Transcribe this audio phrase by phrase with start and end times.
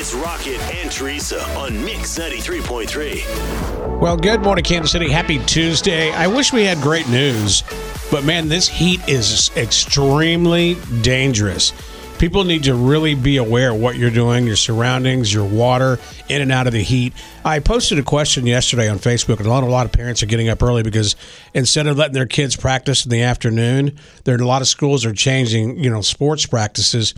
[0.00, 3.98] It's Rocket and Teresa on Mix 93.3.
[3.98, 5.10] Well, good morning, Kansas City.
[5.10, 6.12] Happy Tuesday.
[6.12, 7.64] I wish we had great news,
[8.08, 11.72] but man, this heat is extremely dangerous.
[12.20, 16.42] People need to really be aware of what you're doing, your surroundings, your water, in
[16.42, 17.12] and out of the heat.
[17.44, 20.26] I posted a question yesterday on Facebook, and a lot, a lot of parents are
[20.26, 21.16] getting up early because
[21.54, 25.12] instead of letting their kids practice in the afternoon, there a lot of schools are
[25.12, 27.14] changing, you know, sports practices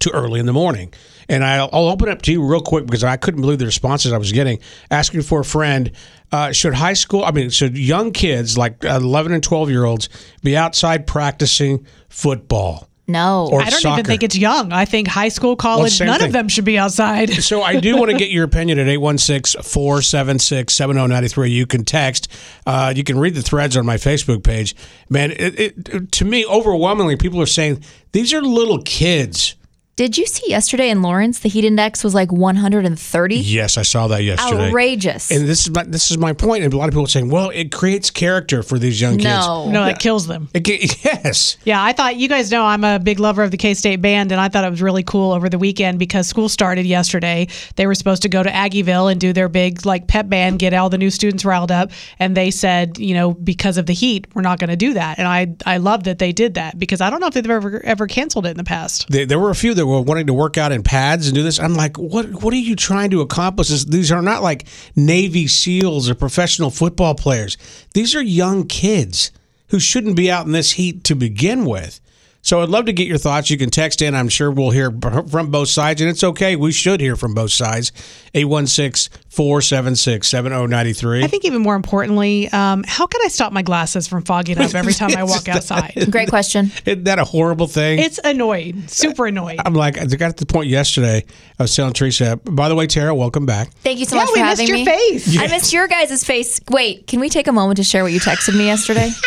[0.00, 0.92] to early in the morning.
[1.28, 4.12] And I'll, I'll open up to you real quick because I couldn't believe the responses
[4.12, 4.60] I was getting.
[4.90, 5.90] Asking for a friend,
[6.32, 10.08] uh, should high school, I mean, should young kids like 11 and 12 year olds
[10.42, 12.88] be outside practicing football?
[13.08, 13.48] No.
[13.52, 14.00] Or I don't soccer?
[14.00, 14.72] even think it's young.
[14.72, 16.26] I think high school, college, same none thing.
[16.26, 17.30] of them should be outside.
[17.30, 21.50] So I do want to get your opinion at 816-476-7093.
[21.50, 22.28] You can text.
[22.66, 24.74] Uh, you can read the threads on my Facebook page.
[25.08, 29.54] Man, it, it, to me, overwhelmingly, people are saying these are little kids.
[29.96, 33.36] Did you see yesterday in Lawrence the heat index was like 130?
[33.36, 34.66] Yes, I saw that yesterday.
[34.66, 35.30] Outrageous.
[35.30, 36.64] And this is my this is my point.
[36.64, 39.24] And a lot of people are saying, "Well, it creates character for these young kids."
[39.24, 39.70] no.
[39.70, 40.50] No, that kills them.
[40.52, 41.56] It, ge- yes.
[41.64, 44.32] Yeah, I thought you guys know I'm a big lover of the K State band,
[44.32, 47.48] and I thought it was really cool over the weekend because school started yesterday.
[47.76, 50.74] They were supposed to go to Aggieville and do their big like pep band, get
[50.74, 54.26] all the new students riled up, and they said, you know, because of the heat,
[54.34, 55.18] we're not going to do that.
[55.18, 57.82] And I I love that they did that because I don't know if they've ever
[57.82, 59.08] ever canceled it in the past.
[59.08, 61.42] There, there were a few that were wanting to work out in pads and do
[61.42, 61.58] this.
[61.58, 62.42] I'm like, what?
[62.42, 63.68] What are you trying to accomplish?
[63.84, 67.56] These are not like Navy SEALs or professional football players.
[67.94, 69.30] These are young kids
[69.68, 72.00] who shouldn't be out in this heat to begin with.
[72.46, 73.50] So I'd love to get your thoughts.
[73.50, 74.14] You can text in.
[74.14, 76.54] I'm sure we'll hear from both sides, and it's okay.
[76.54, 77.90] We should hear from both sides.
[78.34, 81.24] 816-476-7093.
[81.24, 84.76] I think even more importantly, um, how can I stop my glasses from fogging up
[84.76, 86.06] every time I walk outside?
[86.12, 86.70] Great question.
[86.84, 87.98] Isn't that a horrible thing?
[87.98, 89.58] It's annoying, super annoying.
[89.64, 91.24] I'm like, I got to the point yesterday.
[91.58, 92.36] I was telling Teresa.
[92.36, 93.72] By the way, Tara, welcome back.
[93.78, 94.84] Thank you so Yeah, much we for missed having your me.
[94.84, 95.36] face.
[95.36, 96.60] I missed your guys' face.
[96.70, 99.10] Wait, can we take a moment to share what you texted me yesterday?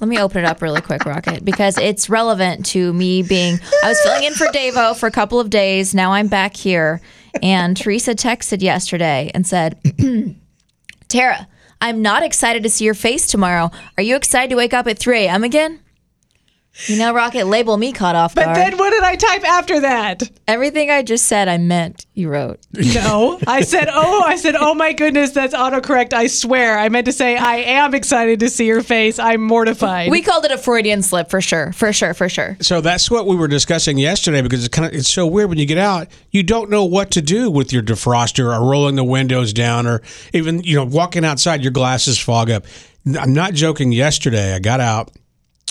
[0.00, 3.58] Let me open it up really quick, Rocket, because it's relevant to me being.
[3.82, 5.94] I was filling in for Davo for a couple of days.
[5.94, 7.00] Now I'm back here.
[7.42, 9.78] And Teresa texted yesterday and said,
[11.08, 11.48] Tara,
[11.80, 13.70] I'm not excited to see your face tomorrow.
[13.96, 15.44] Are you excited to wake up at 3 a.m.
[15.44, 15.80] again?
[16.86, 18.48] You know, Rocket, label me caught off guard.
[18.48, 20.30] But then what did I type after that?
[20.46, 22.60] Everything I just said, I meant, you wrote.
[22.72, 26.12] No, I said, oh, I said, oh my goodness, that's autocorrect.
[26.12, 26.78] I swear.
[26.78, 29.18] I meant to say, I am excited to see your face.
[29.18, 30.10] I'm mortified.
[30.10, 31.72] We called it a Freudian slip for sure.
[31.72, 32.56] For sure, for sure.
[32.60, 35.58] So that's what we were discussing yesterday because it's kind of it's so weird when
[35.58, 39.04] you get out, you don't know what to do with your defroster or rolling the
[39.04, 40.02] windows down or
[40.32, 42.64] even you know walking outside, your glasses fog up.
[43.18, 43.92] I'm not joking.
[43.92, 45.10] Yesterday, I got out,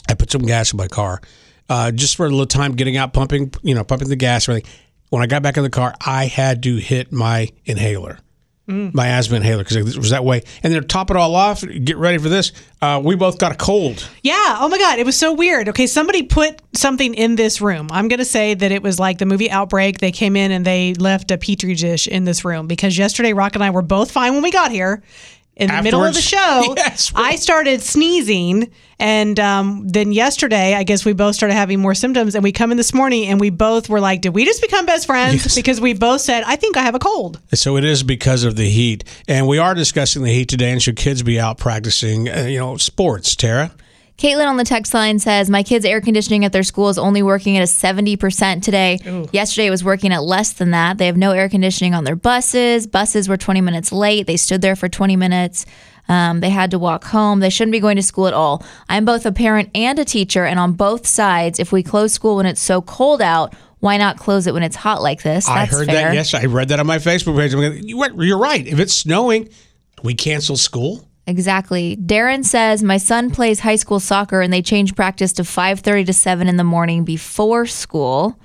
[0.09, 1.22] I put some gas in my car,
[1.69, 4.47] uh, just for a little time getting out, pumping you know pumping the gas.
[4.47, 4.69] Everything.
[5.09, 8.19] When I got back in the car, I had to hit my inhaler.
[8.69, 11.63] My asthma inhaler because it was that way, and then to top it all off.
[11.63, 12.51] Get ready for this.
[12.81, 14.06] Uh, we both got a cold.
[14.23, 14.57] yeah.
[14.59, 15.00] Oh my God.
[15.00, 15.69] It was so weird.
[15.69, 15.88] Okay.
[15.88, 17.88] Somebody put something in this room.
[17.91, 20.00] I'm going to say that it was like the movie Outbreak.
[20.00, 23.56] They came in and they left a petri dish in this room because yesterday, Rock
[23.56, 25.01] and I were both fine when we got here.
[25.57, 27.12] In the middle of the show, Yes.
[27.16, 28.72] I started sneezing.
[29.00, 32.35] And um, then yesterday, I guess we both started having more symptoms.
[32.35, 34.85] And we come in this morning and we both were like, Did we just become
[34.85, 35.46] best friends?
[35.46, 35.56] Yes.
[35.56, 37.40] Because we both said, I think I have a cold.
[37.53, 40.72] So it is because of the heat, and we are discussing the heat today.
[40.72, 43.35] And should kids be out practicing, uh, you know, sports?
[43.35, 43.72] Tara,
[44.17, 47.22] Caitlin on the text line says, My kids' air conditioning at their school is only
[47.22, 48.97] working at a 70% today.
[49.31, 50.97] Yesterday it was working at less than that.
[50.97, 52.88] They have no air conditioning on their buses.
[52.88, 54.25] Buses were 20 minutes late.
[54.25, 55.67] They stood there for 20 minutes.
[56.09, 57.41] Um, they had to walk home.
[57.41, 58.66] They shouldn't be going to school at all.
[58.89, 62.38] I'm both a parent and a teacher, and on both sides, if we close school
[62.38, 65.47] when it's so cold out, why not close it when it's hot like this?
[65.47, 66.07] I heard fair.
[66.07, 66.13] that.
[66.16, 67.53] Yes, I read that on my Facebook page.
[67.85, 68.66] You're right.
[68.66, 69.49] If it's snowing,
[70.01, 71.06] we cancel school.
[71.27, 71.97] Exactly.
[71.97, 76.13] Darren says my son plays high school soccer and they change practice to 5:30 to
[76.13, 78.39] 7 in the morning before school.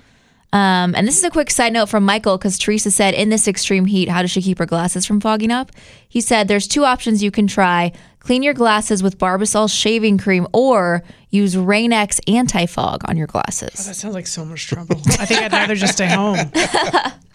[0.53, 3.49] Um, and this is a quick side note from Michael because Teresa said, in this
[3.49, 5.73] extreme heat, how does she keep her glasses from fogging up?
[6.07, 7.93] He said, there's two options you can try
[8.23, 13.87] clean your glasses with Barbasol shaving cream or use Rain-X anti fog on your glasses.
[13.87, 14.97] That sounds like so much trouble.
[15.19, 16.39] I think I'd rather just stay home.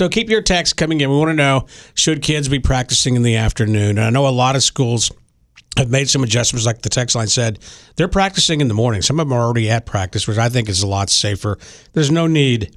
[0.00, 1.10] So keep your texts coming in.
[1.10, 3.98] We want to know should kids be practicing in the afternoon?
[3.98, 5.12] And I know a lot of schools
[5.76, 7.58] have made some adjustments, like the text line said.
[7.96, 9.02] They're practicing in the morning.
[9.02, 11.58] Some of them are already at practice, which I think is a lot safer.
[11.92, 12.74] There's no need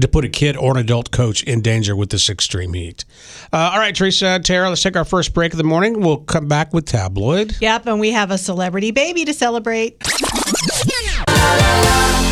[0.00, 3.04] to put a kid or an adult coach in danger with this extreme heat.
[3.52, 6.00] Uh, all right, Teresa, Tara, let's take our first break of the morning.
[6.00, 7.56] We'll come back with tabloid.
[7.60, 10.02] Yep, and we have a celebrity baby to celebrate.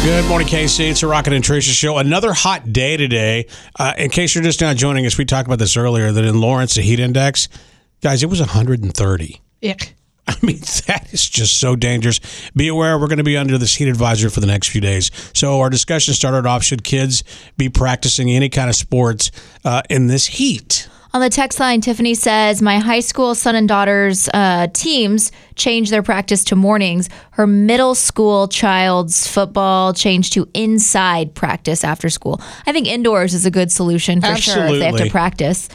[0.03, 0.91] Good morning, KC.
[0.91, 1.99] It's a Rocket and Teresa show.
[1.99, 3.49] Another hot day today.
[3.77, 6.41] Uh, in case you're just now joining us, we talked about this earlier that in
[6.41, 7.49] Lawrence, the heat index,
[8.03, 9.41] guys, it was 130.
[9.65, 9.95] Ick.
[10.29, 12.21] I mean, that is just so dangerous.
[12.55, 15.11] Be aware, we're going to be under this heat advisory for the next few days.
[15.35, 17.25] So, our discussion started off should kids
[17.57, 19.33] be practicing any kind of sports
[19.65, 20.89] uh, in this heat?
[21.17, 25.91] On the text line, Tiffany says, My high school son and daughter's uh, teams changed
[25.91, 27.09] their practice to mornings.
[27.31, 32.39] Her middle school child's football changed to inside practice after school.
[32.67, 35.71] I think indoors is a good solution for sure if they have to practice.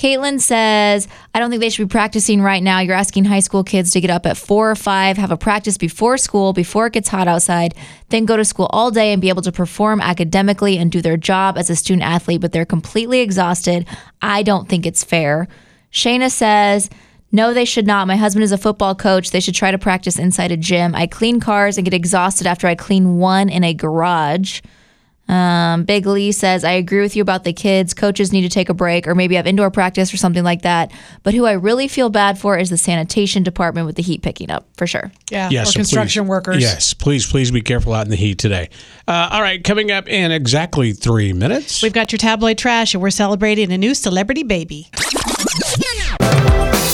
[0.00, 2.80] Caitlin says, I don't think they should be practicing right now.
[2.80, 5.76] You're asking high school kids to get up at four or five, have a practice
[5.76, 7.74] before school, before it gets hot outside,
[8.08, 11.18] then go to school all day and be able to perform academically and do their
[11.18, 13.86] job as a student athlete, but they're completely exhausted.
[14.22, 15.48] I don't think it's fair.
[15.92, 16.88] Shayna says,
[17.30, 18.06] no, they should not.
[18.06, 19.32] My husband is a football coach.
[19.32, 20.94] They should try to practice inside a gym.
[20.94, 24.62] I clean cars and get exhausted after I clean one in a garage.
[25.30, 27.94] Um, Big Lee says, I agree with you about the kids.
[27.94, 30.90] Coaches need to take a break or maybe have indoor practice or something like that.
[31.22, 34.50] But who I really feel bad for is the sanitation department with the heat picking
[34.50, 35.12] up, for sure.
[35.30, 35.48] Yeah.
[35.50, 36.62] Yes, or so construction please- workers.
[36.62, 38.70] Yes, please, please be careful out in the heat today.
[39.06, 41.80] Uh, all right, coming up in exactly three minutes.
[41.80, 44.88] We've got your tabloid trash, and we're celebrating a new celebrity baby.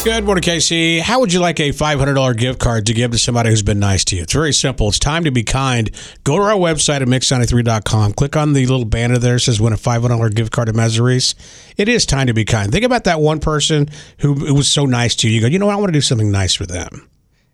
[0.05, 1.01] Good morning, KC.
[1.01, 4.05] How would you like a $500 gift card to give to somebody who's been nice
[4.07, 4.23] to you?
[4.23, 4.89] It's very simple.
[4.89, 5.91] It's time to be kind.
[6.23, 8.13] Go to our website at mix93.com.
[8.13, 11.35] Click on the little banner there that says win a $500 gift card to Mazaris.
[11.77, 12.71] It is time to be kind.
[12.71, 13.89] Think about that one person
[14.19, 15.35] who, was so nice to you.
[15.35, 15.73] You go, you know what?
[15.73, 17.09] I want to do something nice for them.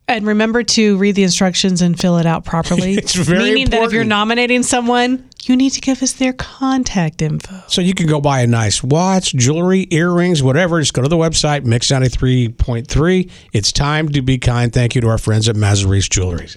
[0.07, 2.95] And remember to read the instructions and fill it out properly.
[2.99, 7.23] It's very Meaning that if you're nominating someone, you need to give us their contact
[7.23, 7.63] info.
[7.67, 10.81] So you can go buy a nice watch, jewelry, earrings, whatever.
[10.81, 13.31] Just go to the website, mix93.3.
[13.53, 14.73] It's time to be kind.
[14.73, 16.49] Thank you to our friends at Mazaris Jewelry.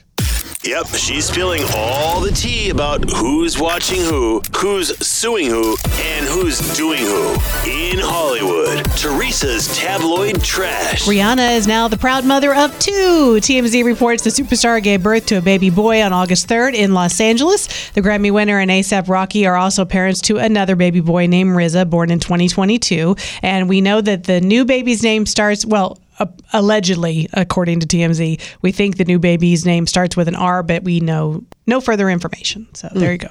[0.66, 6.58] Yep, she's spilling all the tea about who's watching who, who's suing who, and who's
[6.76, 7.34] doing who.
[7.70, 11.04] In Hollywood, Teresa's tabloid trash.
[11.06, 13.38] Rihanna is now the proud mother of two.
[13.42, 17.22] TMZ reports the superstar gave birth to a baby boy on August 3rd in Los
[17.22, 17.68] Angeles.
[17.92, 21.92] The Grammy winner and ASAP Rocky are also parents to another baby boy named RZA,
[21.92, 23.16] born in 2022.
[23.44, 28.40] And we know that the new baby's name starts, well, uh, allegedly, according to TMZ,
[28.62, 32.10] we think the new baby's name starts with an R, but we know no further
[32.10, 32.68] information.
[32.74, 33.30] So there you go.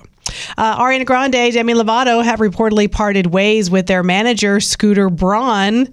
[0.57, 5.89] Uh, Ariana Grande, Demi Lovato have reportedly parted ways with their manager, Scooter Braun.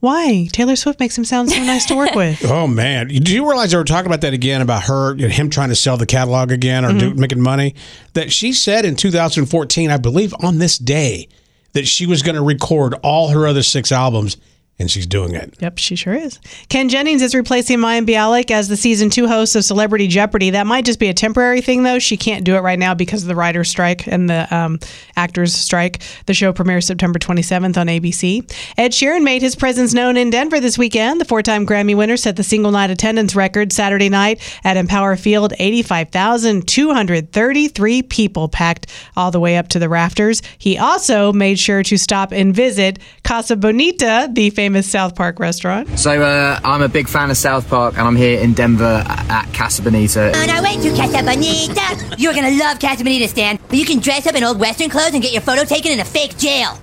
[0.00, 0.48] Why?
[0.52, 2.42] Taylor Swift makes him sound so nice to work with.
[2.50, 5.68] Oh man, do you realize they were talking about that again about her, him trying
[5.68, 6.98] to sell the catalog again or Mm-hmm.
[6.98, 7.76] do, making money?
[8.14, 11.28] That she said in 2014, I believe, on this day,
[11.74, 14.36] that she was going to record all her other six albums,
[14.82, 15.54] and she's doing it.
[15.60, 16.38] Yep, she sure is.
[16.68, 20.50] Ken Jennings is replacing Mayim Bialik as the season two host of Celebrity Jeopardy.
[20.50, 22.00] That might just be a temporary thing, though.
[22.00, 24.80] She can't do it right now because of the writer's strike and the um,
[25.16, 26.02] actors' strike.
[26.26, 28.52] The show premieres September 27th on ABC.
[28.76, 31.20] Ed Sheeran made his presence known in Denver this weekend.
[31.20, 35.14] The four time Grammy winner set the single night attendance record Saturday night at Empower
[35.14, 35.52] Field.
[35.60, 40.42] 85,233 people packed all the way up to the rafters.
[40.58, 45.98] He also made sure to stop and visit Casa Bonita, the famous South Park restaurant.
[45.98, 49.52] So uh, I'm a big fan of South Park, and I'm here in Denver at
[49.52, 50.28] Casa Bonita.
[50.38, 52.16] On our way to Casa Bonita.
[52.16, 53.58] You're gonna love Casa Bonita, Stan.
[53.70, 56.04] You can dress up in old Western clothes and get your photo taken in a
[56.04, 56.78] fake jail.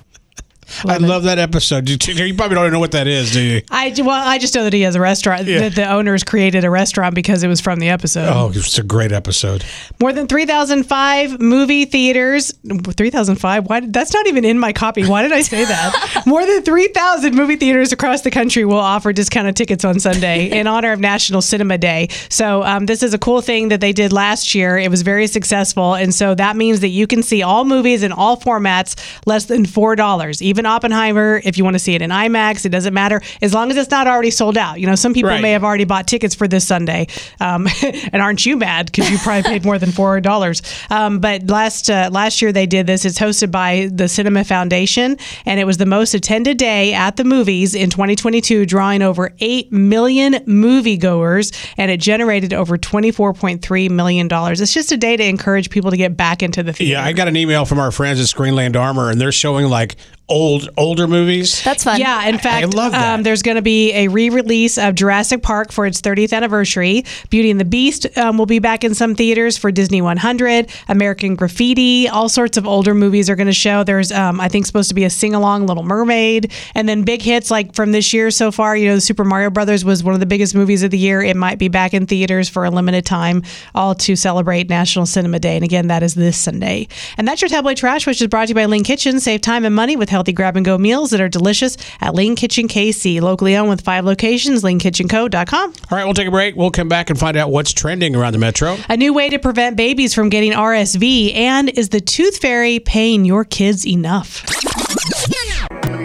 [0.86, 1.88] I love that episode.
[1.88, 3.62] You, you probably don't even know what that is, do you?
[3.70, 5.46] I well, I just know that he has a restaurant.
[5.46, 5.60] Yeah.
[5.60, 8.28] That the owners created a restaurant because it was from the episode.
[8.28, 9.64] Oh, it's a great episode.
[10.00, 12.52] More than three thousand five movie theaters.
[12.96, 13.68] Three thousand five.
[13.68, 13.80] Why?
[13.80, 15.06] That's not even in my copy.
[15.06, 16.22] Why did I say that?
[16.26, 20.50] More than three thousand movie theaters across the country will offer discounted tickets on Sunday
[20.58, 22.08] in honor of National Cinema Day.
[22.28, 24.78] So um, this is a cool thing that they did last year.
[24.78, 28.12] It was very successful, and so that means that you can see all movies in
[28.12, 30.42] all formats less than four dollars.
[30.42, 33.70] Even Oppenheimer, if you want to see it in IMAX, it doesn't matter as long
[33.70, 34.80] as it's not already sold out.
[34.80, 35.40] You know, some people Right.
[35.42, 37.06] may have already bought tickets for this Sunday,
[37.40, 37.68] um,
[38.12, 40.62] and aren't you mad because you probably paid more than four dollars?
[40.90, 43.04] Um, but last uh, last year they did this.
[43.04, 47.24] It's hosted by the Cinema Foundation, and it was the most attended day at the
[47.24, 54.60] movies in 2022, drawing over eight million moviegoers, and it generated over 24.3 million dollars.
[54.60, 56.92] It's just a day to encourage people to get back into the theater.
[56.92, 59.96] Yeah, I got an email from our friends at Screenland Armour, and they're showing like
[60.30, 61.62] old older movies.
[61.62, 62.00] That's fun.
[62.00, 63.14] Yeah, in fact, love that.
[63.14, 67.04] Um, there's going to be a re-release of Jurassic Park for its 30th anniversary.
[67.28, 70.70] Beauty and the Beast um, will be back in some theaters for Disney 100.
[70.88, 73.82] American Graffiti, all sorts of older movies are going to show.
[73.84, 77.50] There's, um, I think, supposed to be a sing-along Little Mermaid, and then big hits
[77.50, 78.76] like from this year so far.
[78.76, 81.22] You know, the Super Mario Brothers was one of the biggest movies of the year.
[81.22, 83.42] It might be back in theaters for a limited time,
[83.74, 85.56] all to celebrate National Cinema Day.
[85.56, 86.88] And again, that is this Sunday.
[87.16, 89.18] And that's your tabloid trash, which is brought to you by Lean Kitchen.
[89.20, 92.36] Save time and money with healthy grab and go meals that are delicious at Lean
[92.36, 94.62] Kitchen KC, locally owned with five locations.
[94.62, 95.74] LeanKitchenCo.com.
[95.90, 96.56] All right, we'll take a break.
[96.56, 98.76] We'll come back and find out what's trending around the metro.
[98.88, 101.34] A new way to prevent babies from getting RSV.
[101.34, 104.44] And is the Tooth Fairy paying your kids enough?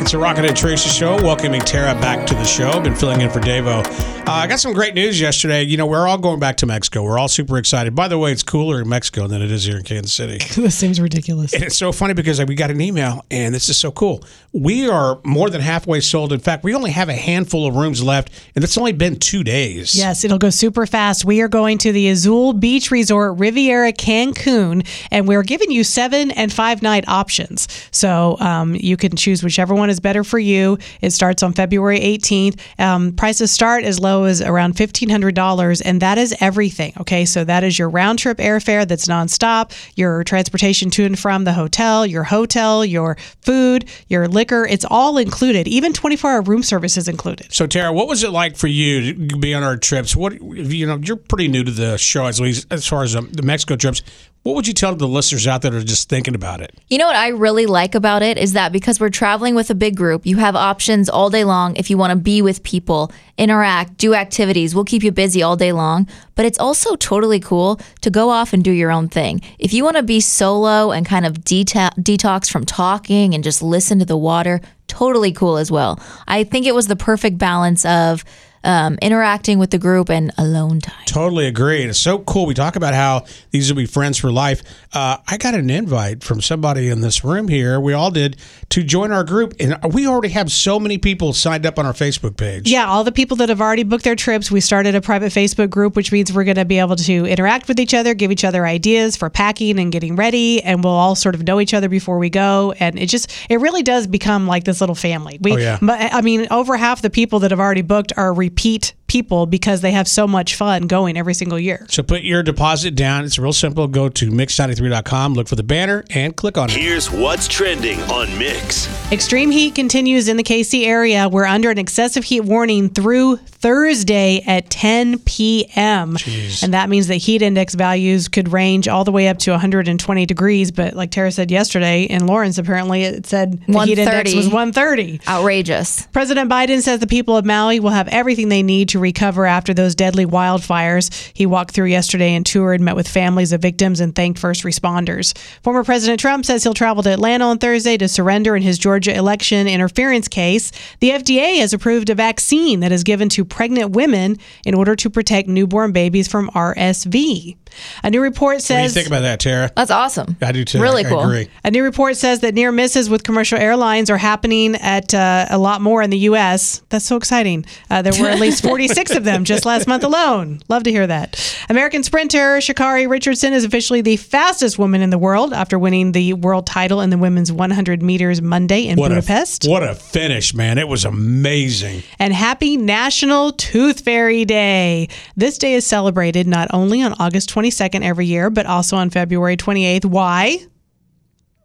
[0.06, 1.16] It's a Rocket and Teresa show.
[1.16, 2.80] Welcoming Tara back to the show.
[2.80, 3.84] Been filling in for Davo.
[4.28, 5.62] Uh, I got some great news yesterday.
[5.62, 7.04] You know, we're all going back to Mexico.
[7.04, 7.94] We're all super excited.
[7.94, 10.38] By the way, it's cooler in Mexico than it is here in Kansas City.
[10.62, 11.54] this seems ridiculous.
[11.54, 14.24] And it's so funny because we got an email, and this is so cool.
[14.52, 16.34] We are more than halfway sold.
[16.34, 19.44] In fact, we only have a handful of rooms left, and it's only been two
[19.44, 19.96] days.
[19.96, 21.24] Yes, it'll go super fast.
[21.24, 26.32] We are going to the Azul Beach Resort Riviera Cancun, and we're giving you seven
[26.32, 27.68] and five night options.
[27.92, 30.78] So um, you can choose whichever one is better for you.
[31.02, 32.60] It starts on February 18th.
[32.80, 36.94] Um, prices start as low as around $1,500, and that is everything.
[37.02, 41.44] Okay, so that is your round trip airfare that's nonstop, your transportation to and from
[41.44, 44.66] the hotel, your hotel, your food, your liquor.
[44.66, 45.68] It's all included.
[45.68, 47.54] Even 24 hour room service is included.
[47.54, 50.16] So, Tara, what was it like for you to be on our trips?
[50.16, 53.44] What you know, you're pretty new to the show as as far as um, the
[53.44, 54.02] Mexico trips.
[54.46, 56.80] What would you tell the listeners out there that are just thinking about it?
[56.88, 59.74] You know what I really like about it is that because we're traveling with a
[59.74, 63.12] big group, you have options all day long if you want to be with people,
[63.40, 64.76] interact, do activities.
[64.76, 66.08] We'll keep you busy all day long.
[66.36, 69.42] But it's also totally cool to go off and do your own thing.
[69.58, 73.64] If you want to be solo and kind of deta- detox from talking and just
[73.64, 76.00] listen to the water, totally cool as well.
[76.28, 78.24] I think it was the perfect balance of
[78.66, 81.06] um, interacting with the group and alone time.
[81.06, 81.82] Totally agree.
[81.82, 82.46] And it's so cool.
[82.46, 84.62] We talk about how these will be friends for life.
[84.94, 87.80] Uh, I got an invite from somebody in this room here.
[87.80, 88.38] We all did
[88.70, 91.94] to join our group, and we already have so many people signed up on our
[91.94, 92.68] Facebook page.
[92.70, 95.70] Yeah, all the people that have already booked their trips, we started a private Facebook
[95.70, 98.44] group, which means we're going to be able to interact with each other, give each
[98.44, 101.88] other ideas for packing and getting ready, and we'll all sort of know each other
[101.90, 102.74] before we go.
[102.80, 105.38] And it just, it really does become like this little family.
[105.42, 105.78] We, Oh, yeah.
[105.82, 109.82] but, I mean, over half the people that have already booked are repeat people because
[109.82, 111.86] they have so much fun going every single year.
[111.90, 113.26] So put your deposit down.
[113.26, 113.88] It's real simple.
[113.88, 116.76] Go to mix93.com, look for the banner, and click on it.
[116.76, 118.88] Here's what's trending on Mix.
[119.12, 121.30] Extreme heat continues in the KC area.
[121.30, 126.18] We're under an excessive heat warning through Thursday at 10 p.m.
[126.62, 130.26] And that means that heat index values could range all the way up to 120
[130.26, 130.72] degrees.
[130.72, 135.22] But like Tara said yesterday in Lawrence, apparently it said the heat index was 130.
[135.28, 136.08] Outrageous.
[136.08, 139.74] President Biden says the people of Maui will have everything they need to recover after
[139.74, 141.32] those deadly wildfires.
[141.34, 145.38] He walked through yesterday and toured, met with families of victims, and thanked first responders.
[145.64, 149.16] Former President Trump says he'll travel to Atlanta on Thursday to surrender in his Georgia
[149.16, 150.72] election interference case.
[151.00, 155.10] The FDA has approved a vaccine that is given to pregnant women in order to
[155.10, 157.58] protect newborn babies from RSV.
[158.04, 158.94] A new report What do you says.
[158.94, 159.72] think about that, Tara?
[159.76, 160.38] That's awesome.
[160.42, 160.82] I do too.
[160.82, 161.20] Really I, cool.
[161.20, 161.50] I agree.
[161.64, 165.58] A new report says that near misses with commercial airlines are happening at uh, a
[165.58, 166.82] lot more in the U.S.
[166.90, 167.66] That's so exciting.
[167.90, 170.60] Uh, there were at least 46 of them just last month alone.
[170.70, 171.42] Love to hear that.
[171.70, 176.34] American sprinter Sha'Carri Richardson is officially the fastest woman in the world after winning the
[176.34, 179.66] world title in the women's 100 meters Monday in What Budapest.
[179.66, 180.78] a what a finish, man!
[180.78, 182.04] It was amazing.
[182.20, 185.10] and happy National Tooth Fairy Day.
[185.36, 189.58] This day is celebrated not only on August 22nd every year, but also on February
[189.58, 190.06] 28th.
[190.06, 190.60] Why?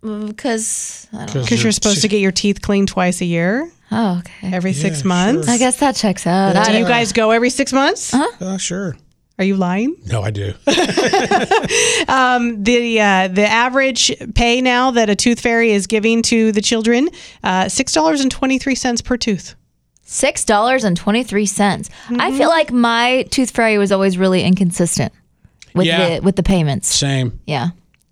[0.03, 1.43] Mm, because, I don't.
[1.43, 3.71] Because you're supposed to get your teeth cleaned twice a year.
[3.93, 4.55] Oh, okay.
[4.55, 5.09] every six sure.
[5.09, 5.49] months.
[5.49, 6.55] I guess that checks out.
[6.57, 8.15] I Do you don't- guys go every six months?
[8.15, 8.97] Uh, sure.
[9.39, 9.97] Are you lying?
[10.07, 10.53] No, I do.
[12.07, 17.09] The uh, the average pay now that a tooth fairy is giving to the children,
[17.43, 19.55] uh, six dollars and twenty three cents per tooth.
[20.03, 21.89] Six dollars and twenty three cents.
[22.07, 22.21] Mm-hmm.
[22.21, 25.13] I feel like my tooth fairy was always really inconsistent
[25.75, 26.17] with Yeah.
[26.19, 26.89] the with the payments.
[26.89, 27.41] Same.
[27.47, 27.69] Yeah.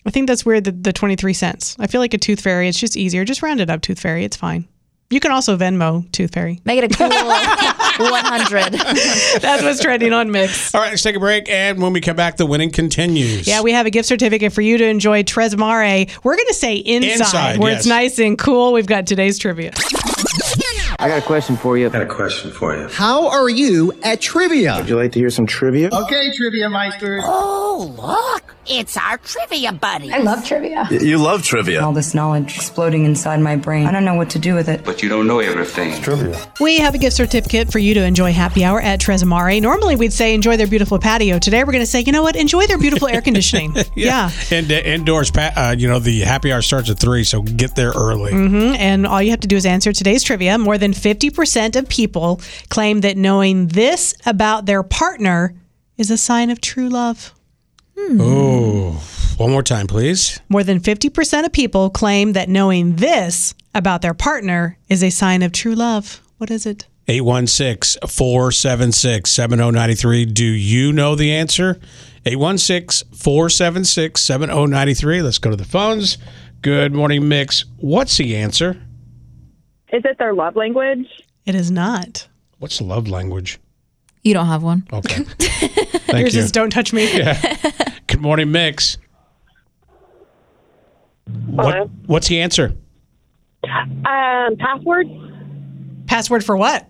[0.07, 0.65] I think that's weird.
[0.65, 1.77] The, the twenty three cents.
[1.79, 2.69] I feel like a tooth fairy.
[2.69, 3.25] It's just easier.
[3.25, 4.25] Just round it up, tooth fairy.
[4.25, 4.67] It's fine.
[5.11, 6.61] You can also Venmo tooth fairy.
[6.67, 8.75] Make it a cool one hundred.
[9.41, 10.75] That's what's trending on Mix.
[10.75, 13.49] All right, let's take a break, and when we come back, the winning continues.
[13.49, 16.07] Yeah, we have a gift certificate for you to enjoy Trezo Mare.
[16.23, 17.81] We're going to say inside, Inside, where yes.
[17.81, 18.75] it's nice and cool.
[18.75, 19.73] We've got today's trivia.
[21.01, 21.87] I got a question for you.
[21.87, 22.89] I got a question for you.
[22.89, 24.75] How are you at trivia?
[24.79, 25.91] Would you like to hear some trivia?
[25.93, 27.21] Okay, trivia meisters.
[27.23, 28.57] Oh, look.
[28.71, 30.13] It's our trivia buddy.
[30.13, 30.87] I love trivia.
[30.91, 31.83] You love trivia.
[31.83, 33.87] All this knowledge exploding inside my brain.
[33.87, 34.85] I don't know what to do with it.
[34.85, 36.03] But you don't know everything.
[36.03, 36.53] Trivia.
[36.61, 39.59] We have a gift certificate for you to enjoy happy hour at Trezo Mare.
[39.61, 41.39] Normally, we'd say enjoy their beautiful patio.
[41.39, 42.37] Today, we're going to say, you know what?
[42.37, 43.75] Enjoy their beautiful air conditioning.
[43.95, 44.31] yeah.
[44.51, 47.75] And uh, indoors, pa- uh, you know, the happy hour starts at three, so get
[47.75, 48.33] there early.
[48.33, 48.75] Mm-hmm.
[48.77, 50.59] And all you have to do is answer today's trivia.
[50.59, 55.55] More than 50% of people claim that knowing this about their partner
[55.97, 57.33] is a sign of true love.
[57.99, 58.19] Hmm.
[58.21, 58.93] Oh,
[59.37, 60.41] one more time, please.
[60.49, 65.43] More than 50% of people claim that knowing this about their partner is a sign
[65.43, 66.21] of true love.
[66.39, 66.87] What is it?
[67.09, 70.27] 816 476 7093.
[70.27, 71.81] Do you know the answer?
[72.27, 75.23] 816 476 7093.
[75.23, 76.19] Let's go to the phones.
[76.61, 77.65] Good morning, Mix.
[77.79, 78.83] What's the answer?
[79.93, 81.07] Is it their love language?
[81.47, 82.29] It is not.
[82.59, 83.59] What's love language?
[84.23, 84.87] You don't have one.
[84.93, 85.23] Okay.
[85.25, 86.43] Thank Yours you.
[86.43, 87.07] is don't touch me.
[88.07, 88.99] Good morning, Mix.
[91.47, 92.75] What, what's the answer?
[93.65, 95.07] Um, password?
[96.07, 96.87] Password for what?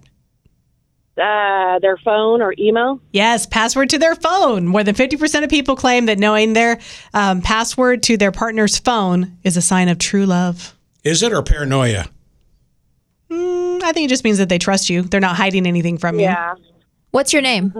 [1.21, 3.01] Uh, their phone or email?
[3.13, 4.67] Yes, password to their phone.
[4.67, 6.79] More than 50% of people claim that knowing their
[7.13, 10.77] um, password to their partner's phone is a sign of true love.
[11.03, 12.07] Is it or paranoia?
[13.31, 15.03] Mm, I think it just means that they trust you.
[15.03, 16.27] They're not hiding anything from you.
[16.27, 16.55] Yeah.
[17.11, 17.73] What's your name?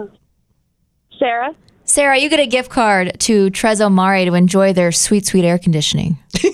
[1.17, 1.55] Sarah?
[1.83, 5.57] Sarah, you get a gift card to Trezo Mare to enjoy their sweet, sweet air
[5.57, 6.19] conditioning.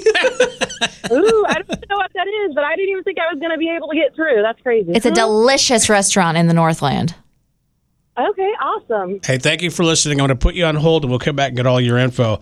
[1.12, 3.52] Ooh, I don't know what that is, but I didn't even think I was going
[3.52, 4.42] to be able to get through.
[4.42, 4.94] That's crazy.
[4.94, 7.16] It's a delicious restaurant in the Northland.
[8.18, 9.20] Okay, awesome.
[9.25, 10.22] Hey, thank you for listening.
[10.22, 11.98] I'm going to put you on hold and we'll come back and get all your
[11.98, 12.40] info.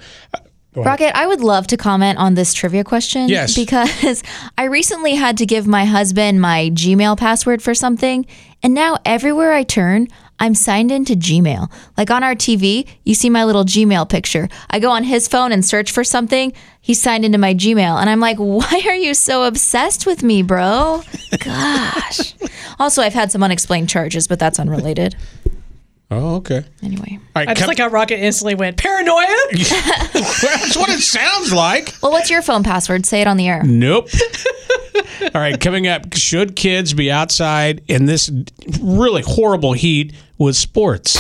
[0.76, 3.30] Rocket, I would love to comment on this trivia question.
[3.30, 3.54] Yes.
[3.64, 4.24] Because
[4.58, 8.26] I recently had to give my husband my Gmail password for something,
[8.62, 10.08] and now everywhere I turn,
[10.40, 11.72] I'm signed into Gmail.
[11.98, 14.50] Like on our TV, you see my little Gmail picture.
[14.70, 16.52] I go on his phone and search for something,
[16.82, 18.00] he's signed into my Gmail.
[18.00, 21.04] And I'm like, why are you so obsessed with me, bro?
[21.40, 22.34] Gosh.
[22.80, 25.16] also, I've had some unexplained charges, but that's unrelated.
[26.16, 26.64] Oh, okay.
[26.84, 27.18] Anyway.
[27.36, 29.26] All right, I just come- like how Rocket instantly went paranoia.
[29.52, 31.94] That's what it sounds like.
[32.02, 33.06] Well, what's your phone password?
[33.06, 33.64] Say it on the air.
[33.64, 34.10] Nope.
[35.34, 38.30] All right, coming up, should kids be outside in this
[38.82, 41.18] really horrible heat with sports?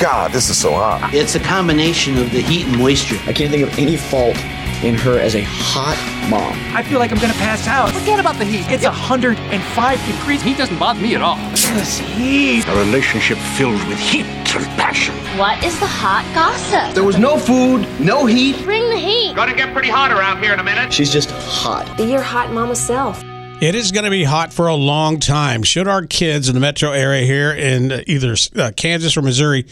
[0.00, 1.10] God, this is so hot.
[1.12, 3.16] It's a combination of the heat and moisture.
[3.26, 4.36] I can't think of any fault
[4.84, 5.96] in her as a hot
[6.28, 6.52] mom.
[6.74, 7.90] I feel like I'm gonna pass out.
[7.90, 8.66] Forget about the heat.
[8.70, 10.42] It's 105 degrees.
[10.42, 11.36] Heat doesn't bother me at all.
[11.50, 12.66] This heat.
[12.66, 15.14] A relationship filled with heat and passion.
[15.38, 16.94] What is the hot gossip?
[16.94, 18.62] There was no food, no heat.
[18.64, 19.34] Bring the heat.
[19.36, 20.92] Gonna get pretty hot around here in a minute.
[20.92, 21.96] She's just hot.
[21.96, 23.22] Be your hot mama self.
[23.58, 25.62] It is going to be hot for a long time.
[25.62, 29.64] Should our kids in the metro area here in either uh, Kansas or Missouri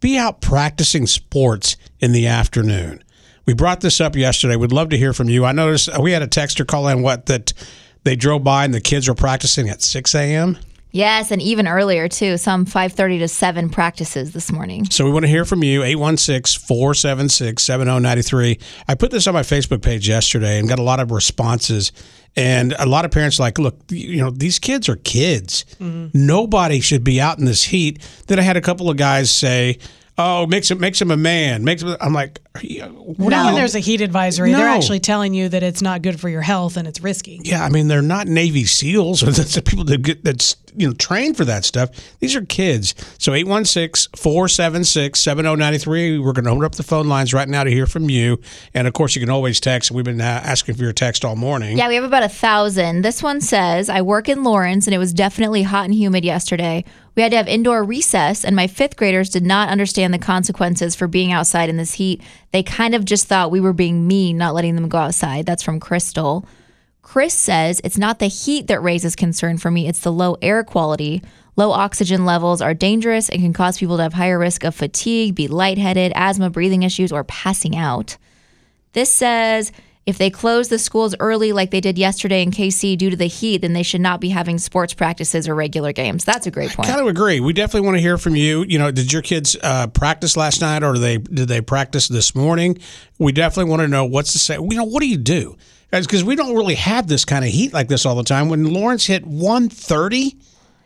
[0.00, 3.00] be out practicing sports in the afternoon?
[3.48, 4.54] We brought this up yesterday.
[4.56, 5.46] We'd love to hear from you.
[5.46, 7.54] I noticed uh, we had a texter call in what that
[8.04, 10.58] they drove by and the kids were practicing at 6 a.m.
[10.90, 12.36] Yes, and even earlier too.
[12.36, 14.84] Some 5:30 to 7 practices this morning.
[14.90, 18.60] So we want to hear from you, 816-476-7093.
[18.86, 21.90] I put this on my Facebook page yesterday and got a lot of responses.
[22.36, 25.64] And a lot of parents are like, look, you know, these kids are kids.
[25.80, 28.06] Nobody should be out in this heat.
[28.26, 29.78] Then I had a couple of guys say,
[30.18, 31.64] oh, makes him makes him a man.
[31.64, 32.40] Makes him, I'm like,
[33.16, 34.52] what Now you- there's a heat advisory.
[34.52, 37.40] They're actually telling you that it's not good for your health and it's risky.
[37.44, 40.88] Yeah, I mean they're not Navy SEALs or that's the people that get that's you
[40.88, 41.90] know trained for that stuff.
[42.20, 42.94] These are kids.
[43.18, 46.22] So 816-476-7093.
[46.22, 48.40] We're going to open up the phone lines right now to hear from you.
[48.74, 49.90] And of course, you can always text.
[49.90, 51.76] We've been uh, asking for your text all morning.
[51.76, 53.02] Yeah, we have about a thousand.
[53.02, 56.84] This one says, I work in Lawrence and it was definitely hot and humid yesterday.
[57.18, 60.94] We had to have indoor recess, and my fifth graders did not understand the consequences
[60.94, 62.22] for being outside in this heat.
[62.52, 65.44] They kind of just thought we were being mean, not letting them go outside.
[65.44, 66.46] That's from Crystal.
[67.08, 70.62] Chris says, It's not the heat that raises concern for me, it's the low air
[70.62, 71.22] quality.
[71.56, 75.34] Low oxygen levels are dangerous and can cause people to have higher risk of fatigue,
[75.34, 78.18] be lightheaded, asthma, breathing issues, or passing out.
[78.92, 79.72] This says
[80.04, 83.26] if they close the schools early, like they did yesterday in KC, due to the
[83.26, 86.26] heat, then they should not be having sports practices or regular games.
[86.26, 86.90] That's a great point.
[86.90, 87.40] I Kind of agree.
[87.40, 88.66] We definitely want to hear from you.
[88.68, 92.06] You know, did your kids uh, practice last night, or did they did they practice
[92.06, 92.78] this morning?
[93.18, 94.56] We definitely want to know what's the say.
[94.56, 95.56] You know, what do you do?
[95.90, 98.48] Because we don't really have this kind of heat like this all the time.
[98.48, 100.36] When Lawrence hit 130,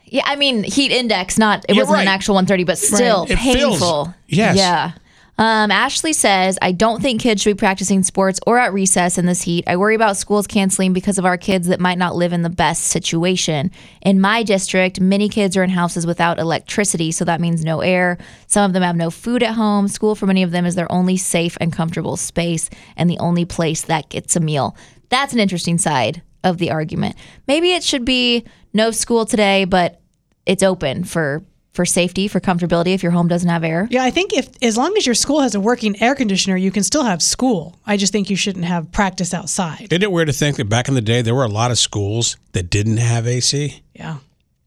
[0.07, 3.41] Yeah, I mean heat index, not it You're wasn't an actual 130, but still feels-
[3.41, 4.15] painful.
[4.29, 4.57] yes.
[4.57, 4.93] Yeah.
[5.38, 9.25] Um, Ashley says, I don't think kids should be practicing sports or at recess in
[9.25, 9.64] this heat.
[9.66, 12.51] I worry about schools canceling because of our kids that might not live in the
[12.51, 13.71] best situation.
[14.03, 18.18] In my district, many kids are in houses without electricity, so that means no air.
[18.47, 19.88] Some of them have no food at home.
[19.88, 23.47] School for many of them is their only safe and comfortable space and the only
[23.47, 24.77] place that gets a meal.
[25.09, 27.16] That's an interesting side of the argument.
[27.49, 30.01] Maybe it should be no school today, but
[30.45, 33.88] it's open for for safety, for comfortability if your home doesn't have air.
[33.90, 36.70] Yeah, I think if as long as your school has a working air conditioner, you
[36.70, 37.78] can still have school.
[37.87, 39.88] I just think you shouldn't have practice outside.
[39.90, 41.78] Isn't it weird to think that back in the day there were a lot of
[41.78, 43.82] schools that didn't have AC?
[43.94, 44.18] Yeah.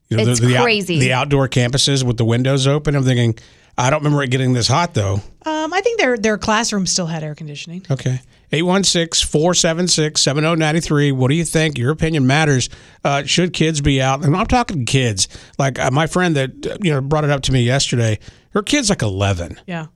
[0.10, 1.00] You It's the, the out- crazy.
[1.00, 2.96] the outdoor campuses with the windows open.
[2.96, 3.38] I'm thinking,
[3.78, 5.22] I don't remember it getting this hot though.
[5.46, 7.84] Um, I think their their classrooms still had air conditioning.
[7.90, 8.20] Okay.
[8.52, 11.12] 816 476 7093.
[11.12, 11.78] What do you think?
[11.78, 12.70] Your opinion matters.
[13.04, 14.24] Uh, should kids be out?
[14.24, 15.28] And I'm talking kids.
[15.58, 18.20] Like uh, my friend that uh, you know brought it up to me yesterday.
[18.52, 19.60] Her kid's like 11.
[19.68, 19.88] Yeah.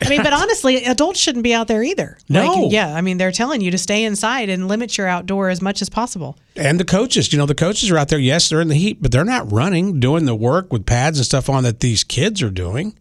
[0.00, 2.18] I mean, but honestly, adults shouldn't be out there either.
[2.28, 2.46] No.
[2.46, 5.60] Like, yeah, I mean, they're telling you to stay inside and limit your outdoor as
[5.60, 6.38] much as possible.
[6.56, 8.18] And the coaches, you know, the coaches are out there.
[8.18, 11.26] Yes, they're in the heat, but they're not running, doing the work with pads and
[11.26, 12.96] stuff on that these kids are doing.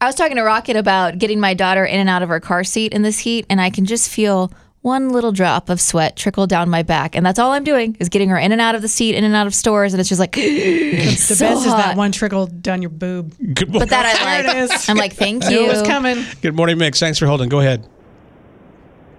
[0.00, 2.62] I was talking to Rocket about getting my daughter in and out of her car
[2.62, 6.46] seat in this heat, and I can just feel one little drop of sweat trickle
[6.46, 7.16] down my back.
[7.16, 9.24] And that's all I'm doing is getting her in and out of the seat, in
[9.24, 9.92] and out of stores.
[9.92, 11.96] And it's just like, it's The so best is that hot.
[11.96, 13.34] one trickle down your boob.
[13.54, 14.56] Good But that I There like.
[14.70, 14.88] it is.
[14.88, 15.64] I'm like, thank you.
[15.64, 16.24] it was coming.
[16.42, 17.00] Good morning, Mix.
[17.00, 17.48] Thanks for holding.
[17.48, 17.88] Go ahead.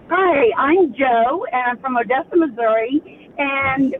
[0.10, 3.30] Hi, I'm Joe, and I'm from Odessa, Missouri.
[3.38, 3.96] And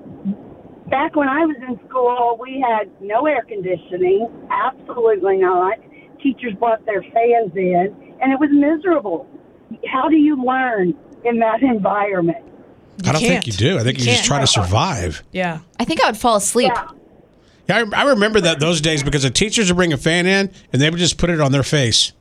[0.90, 5.78] back when I was in school, we had no air conditioning, absolutely not.
[6.22, 9.28] Teachers brought their fans in, and it was miserable.
[9.88, 12.46] How do you learn in that environment?
[13.06, 13.78] I don't think you do.
[13.78, 15.24] I think you, just try to survive.
[15.32, 15.60] Yeah.
[15.80, 16.74] I think I would fall asleep.
[17.68, 20.52] Yeah, I, I remember that those days because the teachers would bring a fan in
[20.74, 22.14] and they would just put it on their face.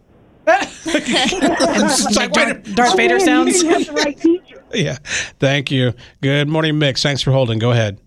[0.91, 3.63] It's like, wait a- Darth oh, Vader sounds.
[3.63, 4.65] You have the right teacher.
[4.75, 4.97] yeah.
[5.39, 5.93] Thank you.
[6.23, 7.03] Good morning, Mix.
[7.03, 7.59] Thanks for holding.
[7.59, 8.01] Go ahead.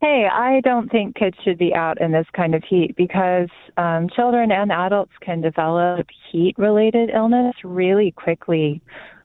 [0.00, 4.08] Hey, I don't think kids should be out in this kind of heat because um,
[4.14, 8.80] children and adults can develop heat related illness really quickly.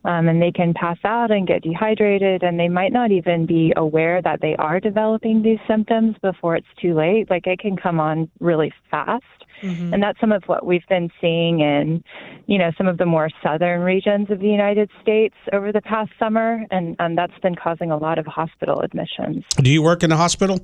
[0.05, 3.71] Um, and they can pass out and get dehydrated, and they might not even be
[3.77, 7.29] aware that they are developing these symptoms before it's too late.
[7.29, 9.42] Like it can come on really fast.
[9.63, 12.03] And that's some of what we've been seeing in,
[12.47, 16.11] you know, some of the more southern regions of the United States over the past
[16.19, 19.45] summer, and, and that's been causing a lot of hospital admissions.
[19.57, 20.59] Do you work in a hospital?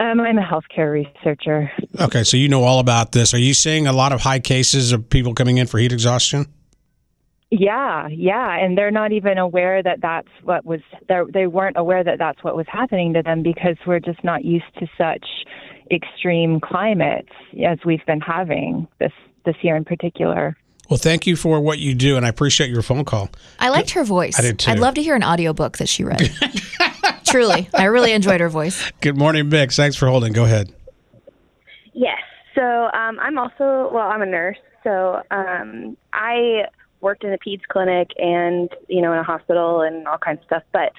[0.00, 1.70] Um, I'm a healthcare researcher.
[2.00, 3.32] Okay, so you know all about this.
[3.32, 6.46] Are you seeing a lot of high cases of people coming in for heat exhaustion?
[7.50, 10.80] Yeah, yeah, and they're not even aware that that's what was.
[11.08, 14.64] They weren't aware that that's what was happening to them because we're just not used
[14.80, 15.24] to such
[15.90, 17.32] extreme climates
[17.64, 19.12] as we've been having this
[19.44, 20.56] this year in particular.
[20.88, 23.30] Well, thank you for what you do, and I appreciate your phone call.
[23.58, 24.38] I liked her voice.
[24.38, 24.70] I did too.
[24.70, 26.30] I'd love to hear an audiobook that she read.
[27.24, 28.92] Truly, I really enjoyed her voice.
[29.00, 29.76] Good morning, Mix.
[29.76, 30.32] Thanks for holding.
[30.32, 30.74] Go ahead.
[31.94, 32.20] Yes.
[32.54, 34.58] So um, I'm also well, I'm a nurse.
[34.82, 36.66] So um, I
[37.00, 40.46] worked in a peds clinic and you know in a hospital and all kinds of
[40.46, 40.62] stuff.
[40.72, 40.92] But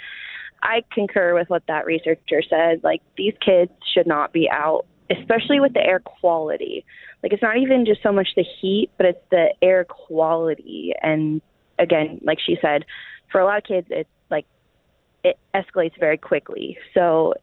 [0.66, 2.84] I concur with what that researcher said.
[2.84, 6.84] Like these kids should not be out, especially with the air quality.
[7.22, 10.94] Like it's not even just so much the heat, but it's the air quality.
[11.02, 11.42] And
[11.78, 12.86] again, like she said,
[13.32, 14.46] for a lot of kids, it's like
[15.24, 16.78] it escalates very quickly.
[16.94, 17.36] So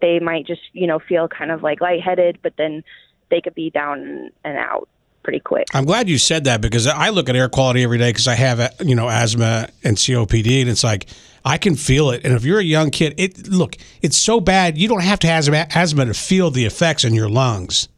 [0.00, 2.84] they might just, you know, feel kind of like lightheaded, but then
[3.30, 4.88] they could be down and out
[5.26, 5.66] pretty quick.
[5.74, 8.36] I'm glad you said that because I look at air quality every day because I
[8.36, 11.08] have, uh, you know, asthma and COPD, and it's like
[11.44, 12.24] I can feel it.
[12.24, 15.26] And if you're a young kid, it look, it's so bad you don't have to
[15.26, 17.88] have asthma, asthma to feel the effects in your lungs.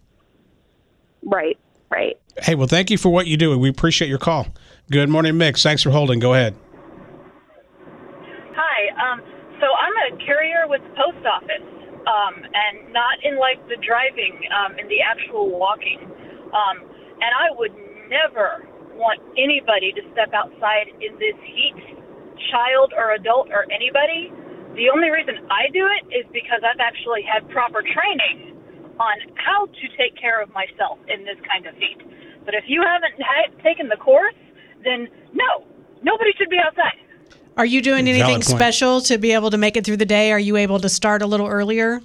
[1.23, 1.59] Right,
[1.91, 2.19] right.
[2.39, 3.57] Hey, well, thank you for what you do.
[3.59, 4.47] We appreciate your call.
[4.91, 5.63] Good morning, Mix.
[5.63, 6.21] Thanks for holding.
[6.21, 6.57] Go ahead.
[8.57, 9.13] Hi.
[9.13, 9.21] Um,
[9.61, 11.69] so I'm a carrier with the post office,
[12.09, 16.11] um, and not in like the driving, um, in the actual walking.
[16.55, 16.89] Um,
[17.21, 17.75] and I would
[18.09, 21.77] never want anybody to step outside in this heat,
[22.51, 24.33] child or adult or anybody.
[24.75, 28.55] The only reason I do it is because I've actually had proper training
[28.99, 31.99] on how to take care of myself in this kind of heat.
[32.45, 34.35] But if you haven't ha- taken the course,
[34.85, 35.67] then no,
[36.03, 36.99] nobody should be outside.
[37.57, 40.31] Are you doing anything special to be able to make it through the day?
[40.31, 42.01] Are you able to start a little earlier?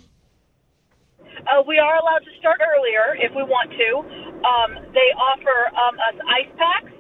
[1.21, 4.32] Uh, we are allowed to start earlier if we want to.
[4.43, 6.93] Um, they offer um, us ice packs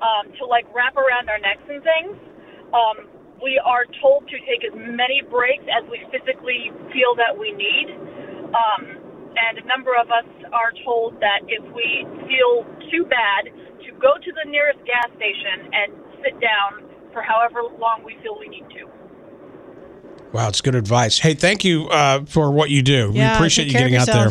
[0.00, 2.14] um, to like wrap around our necks and things.
[2.70, 2.96] Um,
[3.42, 7.92] we are told to take as many breaks as we physically feel that we need.
[8.54, 8.82] Um,
[9.36, 13.52] and a number of us are told that if we feel too bad,
[13.84, 15.92] to go to the nearest gas station and
[16.24, 18.88] sit down for however long we feel we need to.
[20.32, 21.18] Wow, it's good advice.
[21.18, 23.12] Hey, thank you uh, for what you do.
[23.12, 24.30] we appreciate you getting out there.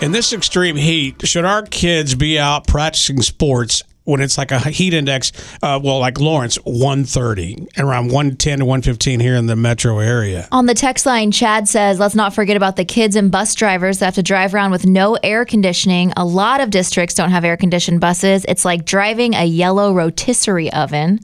[0.00, 4.58] In this extreme heat, should our kids be out practicing sports when it's like a
[4.70, 9.56] heat index, uh, well, like Lawrence, 130, and around 110 to 115 here in the
[9.56, 10.48] metro area?
[10.52, 13.98] On the text line, Chad says, let's not forget about the kids and bus drivers
[13.98, 16.12] that have to drive around with no air conditioning.
[16.16, 18.46] A lot of districts don't have air conditioned buses.
[18.48, 21.20] It's like driving a yellow rotisserie oven.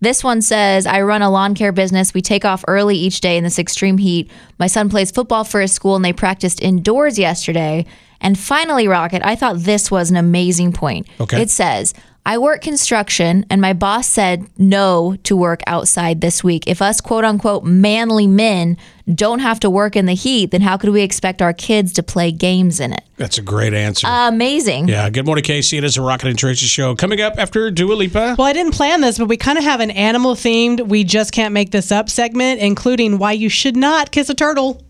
[0.00, 2.12] This one says, I run a lawn care business.
[2.12, 4.30] We take off early each day in this extreme heat.
[4.58, 7.86] My son plays football for his school and they practiced indoors yesterday.
[8.20, 11.06] And finally, Rocket, I thought this was an amazing point.
[11.20, 11.40] Okay.
[11.40, 11.94] It says,
[12.26, 16.64] I work construction and my boss said no to work outside this week.
[16.66, 18.76] If us quote unquote manly men
[19.14, 22.02] don't have to work in the heat, then how could we expect our kids to
[22.02, 23.04] play games in it?
[23.16, 24.08] That's a great answer.
[24.10, 24.88] Amazing.
[24.88, 25.78] yeah, good morning, Casey.
[25.78, 26.96] It is a Rocket and Teresa show.
[26.96, 28.34] Coming up after Dua Lipa.
[28.36, 31.30] Well, I didn't plan this, but we kind of have an animal themed, we just
[31.32, 34.82] can't make this up segment, including why you should not kiss a turtle.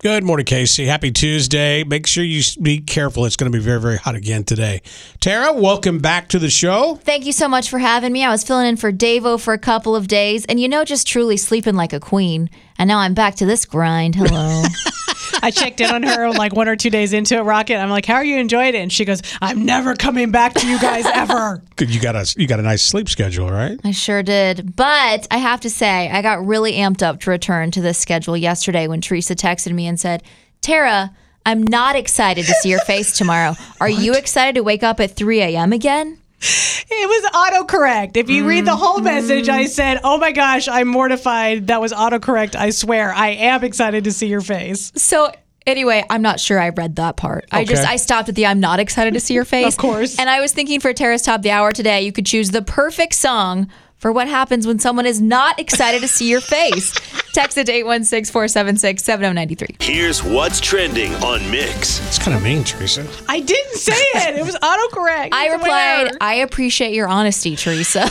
[0.00, 0.86] Good morning, Casey.
[0.86, 1.82] Happy Tuesday.
[1.82, 3.24] Make sure you be careful.
[3.24, 4.80] It's going to be very, very hot again today.
[5.18, 6.94] Tara, welcome back to the show.
[7.02, 8.22] Thank you so much for having me.
[8.22, 11.08] I was filling in for Davo for a couple of days, and you know, just
[11.08, 12.48] truly sleeping like a queen.
[12.78, 14.14] And now I'm back to this grind.
[14.14, 14.62] Hello.
[15.42, 17.76] I checked in on her like one or two days into it, Rocket.
[17.76, 18.78] I'm like, how are you enjoying it?
[18.78, 21.62] And she goes, I'm never coming back to you guys ever.
[21.76, 23.78] Good, you got a you got a nice sleep schedule, right?
[23.84, 24.74] I sure did.
[24.76, 28.36] But I have to say, I got really amped up to return to this schedule
[28.36, 30.22] yesterday when Teresa texted me and said,
[30.60, 31.14] Tara,
[31.46, 33.54] I'm not excited to see your face tomorrow.
[33.80, 35.72] Are you excited to wake up at 3 a.m.
[35.72, 36.18] again?
[36.40, 38.16] It was autocorrect.
[38.16, 39.68] If you read the whole message, I mm.
[39.68, 41.66] said, Oh my gosh, I'm mortified.
[41.66, 42.54] That was autocorrect.
[42.54, 43.12] I swear.
[43.12, 44.92] I am excited to see your face.
[44.94, 45.32] So
[45.66, 47.46] anyway, I'm not sure I read that part.
[47.52, 49.66] I just I stopped at the I'm not excited to see your face.
[49.66, 50.18] Of course.
[50.18, 53.14] And I was thinking for Tara's Top the Hour today, you could choose the perfect
[53.14, 56.94] song for what happens when someone is not excited to see your face.
[57.38, 59.80] Text it to 816-476-7093.
[59.80, 62.04] Here's what's trending on Mix.
[62.08, 63.06] It's kind of mean, Teresa.
[63.28, 64.40] I didn't say it.
[64.40, 65.28] It was autocorrect.
[65.30, 68.00] I I replied, I appreciate your honesty, Teresa.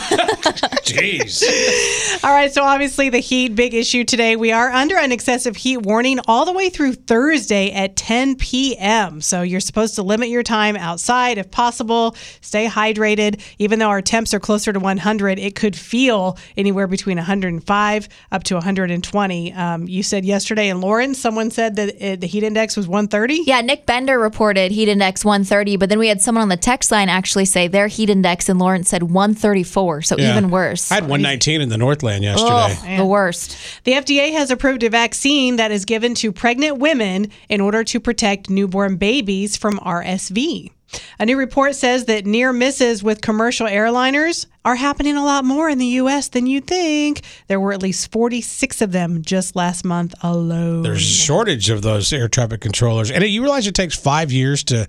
[0.88, 2.24] Jeez.
[2.24, 4.34] All right, so obviously the heat, big issue today.
[4.34, 9.20] We are under an excessive heat warning all the way through Thursday at 10 p.m.
[9.20, 12.16] So you're supposed to limit your time outside if possible.
[12.40, 13.42] Stay hydrated.
[13.58, 18.44] Even though our temps are closer to 100, it could feel anywhere between 105 up
[18.44, 19.17] to 120.
[19.18, 23.42] Um, you said yesterday in Lawrence, someone said that uh, the heat index was 130.
[23.46, 26.90] yeah, Nick Bender reported heat index 130, but then we had someone on the text
[26.92, 30.30] line actually say their heat index in Lawrence said 134, so Yeah.
[30.32, 30.90] even worse.
[30.92, 32.76] I had 119 in the Northland yesterday.
[32.82, 33.56] Ugh, the worst.
[33.84, 38.00] The FDA has approved a vaccine that is given to pregnant women in order to
[38.00, 40.70] protect newborn babies from RSV.
[41.18, 45.68] A new report says that near misses with commercial airliners are happening a lot more
[45.68, 46.28] in the U.S.
[46.28, 47.22] than you'd think.
[47.46, 50.82] There were at least 46 of them just last month alone.
[50.82, 54.64] There's a shortage of those air traffic controllers, and you realize it takes five years
[54.64, 54.88] to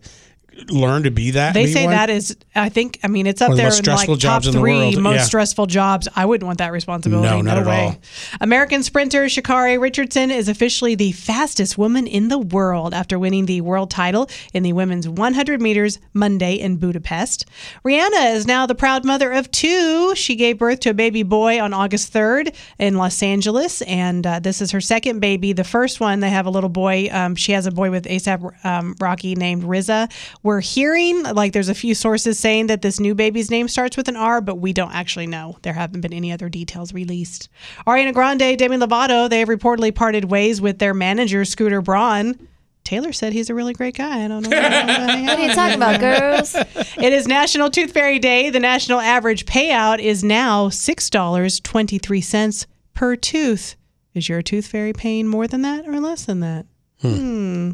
[0.68, 1.54] learn to be that.
[1.54, 1.94] They say one?
[1.94, 4.44] that is, I think, I mean, it's up One the there most in like top
[4.44, 5.24] the three most Yeah.
[5.24, 6.08] stressful jobs.
[6.16, 7.28] I wouldn't want that responsibility.
[7.28, 7.86] No, not at way.
[7.86, 7.96] all.
[8.42, 13.62] American sprinter Sha'Carri Richardson is officially the fastest woman in the world after winning the
[13.62, 17.46] world title in the women's 100 meters Monday in Budapest.
[17.86, 20.14] Rihanna is now the proud mother of two.
[20.16, 24.40] She gave birth to a baby boy on August 3rd in Los Angeles, and uh,
[24.40, 25.54] this is her second baby.
[25.54, 27.10] The first one, they have a little boy.
[27.12, 30.12] Um, she has a boy with ASAP um, Rocky named RZA.
[30.50, 34.08] We're hearing like there's a few sources saying that this new baby's name starts with
[34.08, 35.60] an R, but we don't actually know.
[35.62, 37.50] There haven't been any other details released.
[37.86, 42.48] Ariana Grande, Demi Lovato, they have reportedly parted ways with their manager Scooter Braun.
[42.84, 44.26] Taylor said he's a really great guy.
[44.26, 44.50] I don't know.
[44.60, 46.56] What are you talking about, girls?
[46.98, 48.50] It is National Tooth Fairy Day.
[48.50, 53.76] The national average payout is now $6.23 per tooth.
[54.16, 56.66] Is your tooth fairy paying more than that or less than that?
[57.02, 57.74] Hmm.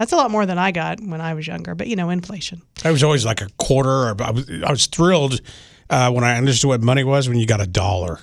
[0.00, 2.62] That's a lot more than I got when I was younger, but you know, inflation.
[2.82, 4.14] I was always like a quarter.
[4.22, 5.42] I was, I was thrilled
[5.90, 8.18] uh, when I understood what money was when you got a dollar.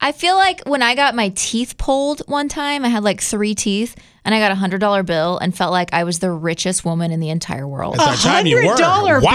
[0.00, 3.54] I feel like when I got my teeth pulled one time, I had like three
[3.56, 6.84] teeth, and I got a hundred dollar bill and felt like I was the richest
[6.84, 7.94] woman in the entire world.
[7.96, 8.62] At that time, you were.
[8.62, 9.30] $100 Wow.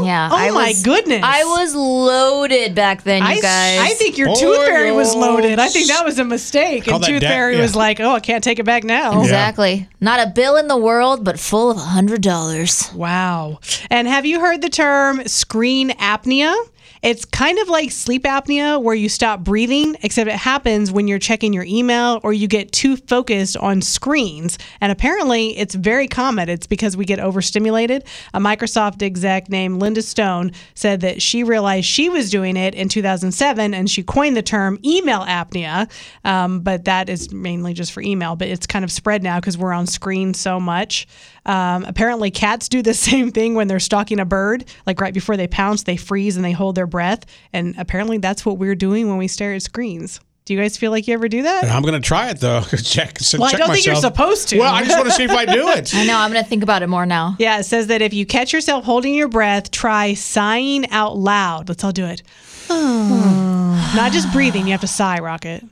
[0.00, 0.04] bill?
[0.06, 0.28] Yeah.
[0.32, 1.20] Oh I my was- goodness.
[1.22, 3.78] I was loaded back then, you I, guys.
[3.80, 5.60] I think your Oh, tooth fairy was loaded.
[5.60, 6.88] I think that was a mistake.
[6.88, 7.62] And tooth fairy yeah.
[7.62, 9.88] was like, "Oh, I can't take it back now." Exactly.
[10.00, 12.90] Not a bill in the world, but full of a hundred dollars.
[12.92, 13.60] Wow.
[13.88, 16.54] And have you heard the term screen apnea?
[17.02, 21.18] It's kind of like sleep apnea where you stop breathing, except it happens when you're
[21.18, 24.58] checking your email or you get too focused on screens.
[24.80, 26.48] And apparently, it's very common.
[26.48, 28.04] It's because we get overstimulated.
[28.34, 32.88] A Microsoft exec named Linda Stone said that she realized she was doing it in
[32.88, 35.90] 2007 and she coined the term email apnea.
[36.24, 39.56] Um, but that is mainly just for email, but it's kind of spread now because
[39.56, 41.06] we're on screen so much.
[41.46, 44.64] Um, apparently, cats do the same thing when they're stalking a bird.
[44.86, 47.26] Like right before they pounce, they freeze and they hold their breath.
[47.52, 50.20] And apparently, that's what we're doing when we stare at screens.
[50.48, 51.64] Do you guys feel like you ever do that?
[51.64, 52.62] I'm going to try it though.
[52.82, 53.18] check.
[53.18, 54.58] So Well, I don't think you're supposed to.
[54.58, 55.94] Well, I just want to see if I do it.
[55.94, 56.16] I know.
[56.16, 57.36] I'm gonna think about it more now.
[57.38, 61.68] Yeah, it says that if you catch yourself holding your breath, try sighing out loud.
[61.68, 62.22] Let's all do it.
[62.70, 65.64] Not just breathing, you have to sigh, Rocket.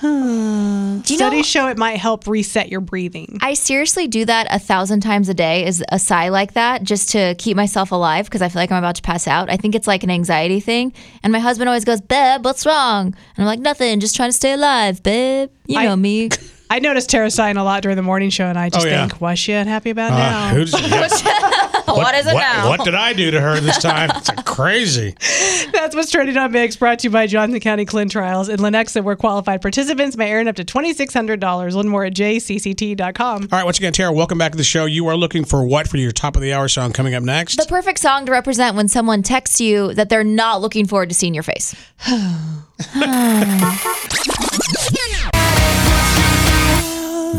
[0.00, 1.26] Do you know?
[1.26, 3.38] Studies show it might help reset your breathing.
[3.42, 5.66] I seriously do that a thousand times a day.
[5.66, 8.78] Is a sigh like that just to keep myself alive because I feel like I'm
[8.78, 9.50] about to pass out.
[9.50, 10.92] I think it's like an anxiety thing.
[11.22, 14.00] And my husband always goes, "Babe, what's wrong?" And I'm like, "Nothing.
[14.00, 15.50] Just trying to stay alive, babe.
[15.66, 16.30] You I- know me."
[16.72, 19.08] I noticed Tara sighing a lot during the morning show, and I just Oh, yeah.
[19.08, 20.64] think, what's she unhappy about Uh, now?
[21.90, 22.04] who's, yes.
[22.04, 22.68] what is it what, now?
[22.68, 24.10] What did I do to her this time?
[24.14, 25.14] It's crazy.
[25.72, 28.48] That's what's trending on Mix, brought to you by Johnson County Clin Trials.
[28.48, 31.74] In Lenexa, where qualified participants may earn up to $2,600.
[31.74, 33.42] Learn more at jcct.com.
[33.42, 34.84] All right, once again, Tara, welcome back to the show.
[34.84, 37.56] You are looking for what for your top of the hour song coming up next?
[37.56, 41.14] The perfect song to represent when someone texts you that they're not looking forward to
[41.14, 41.74] seeing your face.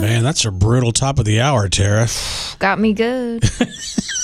[0.02, 2.08] Man, that's a brutal top of the hour, Tara.
[2.60, 3.44] Got me good.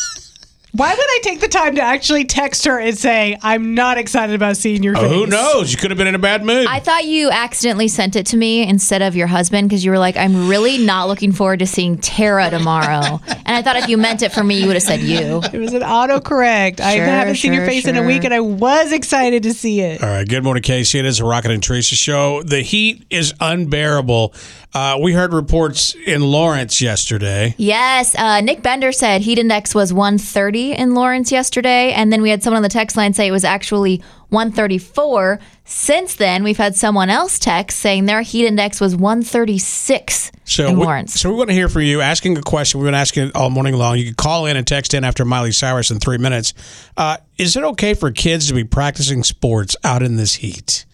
[0.78, 4.36] Why would I take the time to actually text her and say, I'm not excited
[4.36, 5.06] about seeing your face?
[5.06, 5.72] Oh, who knows?
[5.72, 6.68] You could have been in a bad mood.
[6.70, 9.98] I thought you accidentally sent it to me instead of your husband because you were
[9.98, 13.20] like, I'm really not looking forward to seeing Tara tomorrow.
[13.28, 15.42] and I thought if you meant it for me, you would have said you.
[15.52, 16.80] It was an autocorrect.
[16.80, 19.82] I haven't seen your sure, face in a week, and I was excited to see
[19.82, 20.04] it.
[20.04, 21.00] All right, good morning, Casey.
[21.00, 22.44] It is a Rocket and Teresa show.
[22.44, 24.36] The heat is unbearable.
[24.74, 27.56] Uh, we heard reports in Lawrence yesterday.
[27.58, 32.30] Yes, uh, Nick Bender said heat index was 130 in Lawrence yesterday, and then we
[32.30, 35.40] had someone on the text line say it was actually 134.
[35.66, 40.78] Since then, we've had someone else text saying their heat index was 136 So in
[40.78, 41.14] we, Lawrence.
[41.20, 42.80] so we want to hear from you, asking a question.
[42.80, 43.98] We've been asking it all morning long.
[43.98, 46.54] You can call in and text in after Miley Cyrus in three minutes.
[46.96, 50.86] Uh, is it okay for kids to be practicing sports out in this heat?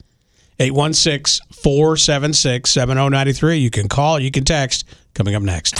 [0.59, 3.57] 816 476 7093.
[3.57, 4.85] You can call, you can text.
[5.13, 5.75] Coming up next.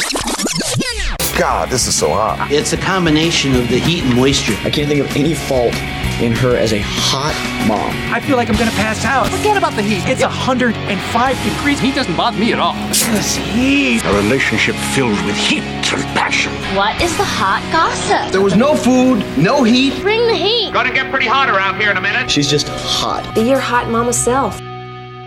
[1.40, 2.52] God, this is so hot.
[2.52, 4.54] It's a combination of the heat and moisture.
[4.64, 5.74] I can't think of any fault
[6.22, 7.34] in her as a hot
[7.68, 7.90] mom.
[8.14, 9.28] I feel like I'm gonna pass out.
[9.30, 10.08] Forget about the heat.
[10.08, 11.80] It's 105 degrees.
[11.80, 12.76] Heat doesn't bother me at all.
[12.90, 14.06] This heat.
[14.06, 16.54] A relationship filled with heat and passion.
[16.76, 18.32] What is the hot gossip?
[18.32, 20.00] There was no food, no heat.
[20.04, 20.72] Bring the heat.
[20.72, 22.30] Gonna get pretty hot around here in a minute.
[22.30, 23.34] She's just hot.
[23.34, 24.62] Be your hot mama self.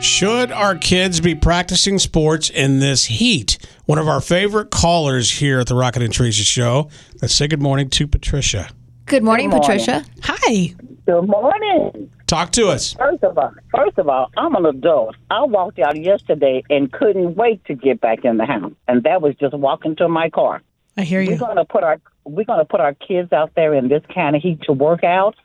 [0.00, 3.58] Should our kids be practicing sports in this heat?
[3.86, 6.90] One of our favorite callers here at the Rocket and Teresa show.
[7.22, 8.68] Let's say good morning to Patricia.
[9.04, 9.78] Good morning, Good morning.
[9.78, 10.04] Patricia.
[10.24, 10.74] Hi.
[11.06, 12.10] Good morning.
[12.26, 12.94] Talk to us.
[12.94, 15.14] First of all, first of all, I'm an adult.
[15.30, 19.22] I walked out yesterday and couldn't wait to get back in the house, and that
[19.22, 20.62] was just walking to my car.
[20.96, 21.28] I hear you.
[21.28, 21.38] We're you.
[21.38, 24.62] gonna put our we're gonna put our kids out there in this kind of heat
[24.62, 25.36] to work out.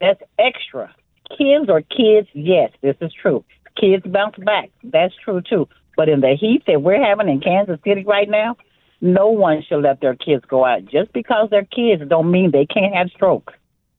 [0.00, 0.92] That's extra.
[1.38, 2.26] Kids are kids.
[2.32, 3.44] Yes, this is true.
[3.80, 4.70] Kids bounce back.
[4.82, 5.68] That's true too.
[5.96, 8.56] But in the heat that we're having in Kansas City right now,
[9.00, 10.86] no one should let their kids go out.
[10.86, 13.52] Just because they're kids don't mean they can't have stroke.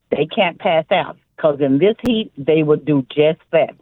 [0.10, 1.18] They can't pass out.
[1.36, 3.76] Because in this heat, they would do just that.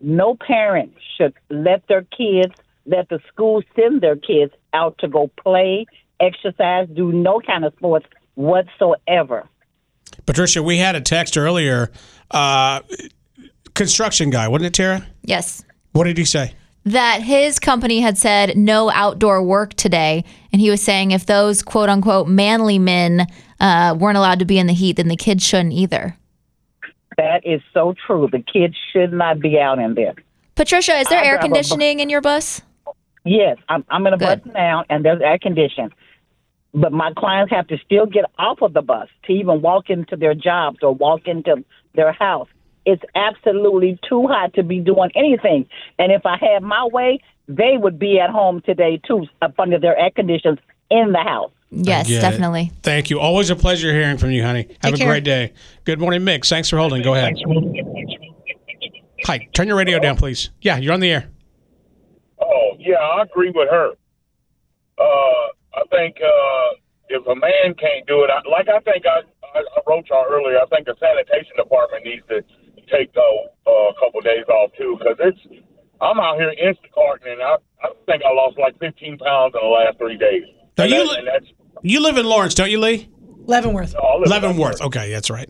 [0.00, 2.54] No parent should let their kids,
[2.86, 5.86] let the school send their kids out to go play,
[6.20, 9.48] exercise, do no kind of sports whatsoever.
[10.26, 11.90] Patricia, we had a text earlier.
[12.30, 12.80] Uh,
[13.74, 15.06] construction guy, wasn't it, Tara?
[15.22, 15.64] Yes.
[15.92, 16.54] What did he say?
[16.84, 20.24] That his company had said no outdoor work today.
[20.52, 23.26] And he was saying if those quote unquote manly men
[23.60, 26.16] uh, weren't allowed to be in the heat, then the kids shouldn't either.
[27.16, 28.28] That is so true.
[28.30, 30.14] The kids should not be out in there.
[30.56, 32.60] Patricia, is there I air conditioning in your bus?
[33.24, 35.92] Yes, I'm, I'm in a bus now, and there's air conditioning.
[36.74, 40.16] But my clients have to still get off of the bus to even walk into
[40.16, 42.48] their jobs or walk into their house.
[42.86, 45.66] It's absolutely too hot to be doing anything.
[45.98, 49.78] And if I had my way, they would be at home today too, up under
[49.78, 50.58] their air conditions
[50.90, 51.50] in the house.
[51.70, 52.20] Yes, Get it.
[52.20, 52.70] definitely.
[52.82, 53.18] Thank you.
[53.18, 54.68] Always a pleasure hearing from you, honey.
[54.82, 55.08] Have a care.
[55.08, 55.52] great day.
[55.84, 56.48] Good morning, Mix.
[56.48, 57.02] Thanks for holding.
[57.02, 57.34] Go ahead.
[59.26, 59.48] Hi.
[59.52, 60.50] Turn your radio down, please.
[60.60, 61.30] Yeah, you're on the air.
[62.40, 63.90] Oh, yeah, I agree with her.
[64.98, 65.02] Uh,
[65.74, 66.76] I think uh,
[67.08, 69.22] if a man can't do it, I, like I think I,
[69.56, 72.44] I, I wrote y'all earlier, I think the sanitation department needs to
[72.90, 75.38] take uh, a couple days off too, because it's.
[76.00, 79.72] I'm out here Instacarting, and I, I think I lost like 15 pounds in the
[79.72, 80.42] last three days.
[80.76, 81.46] Now, and, you that- li- and that's
[81.82, 83.08] You live in Lawrence, don't you, Lee?
[83.46, 83.94] Leavenworth.
[83.94, 84.80] no, I live Leavenworth.
[84.82, 85.48] Okay, that's right.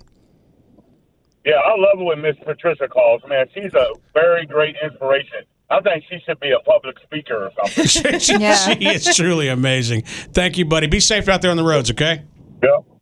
[1.44, 3.22] Yeah, I love it when Miss Patricia calls.
[3.28, 5.42] Man, she's a very great inspiration.
[5.70, 7.86] I think she should be a public speaker or something.
[8.18, 10.02] she, she is truly amazing.
[10.02, 10.86] Thank you, buddy.
[10.86, 12.22] Be safe out there on the roads, okay?
[12.62, 12.72] Yep, yep.
[12.72, 12.93] All right,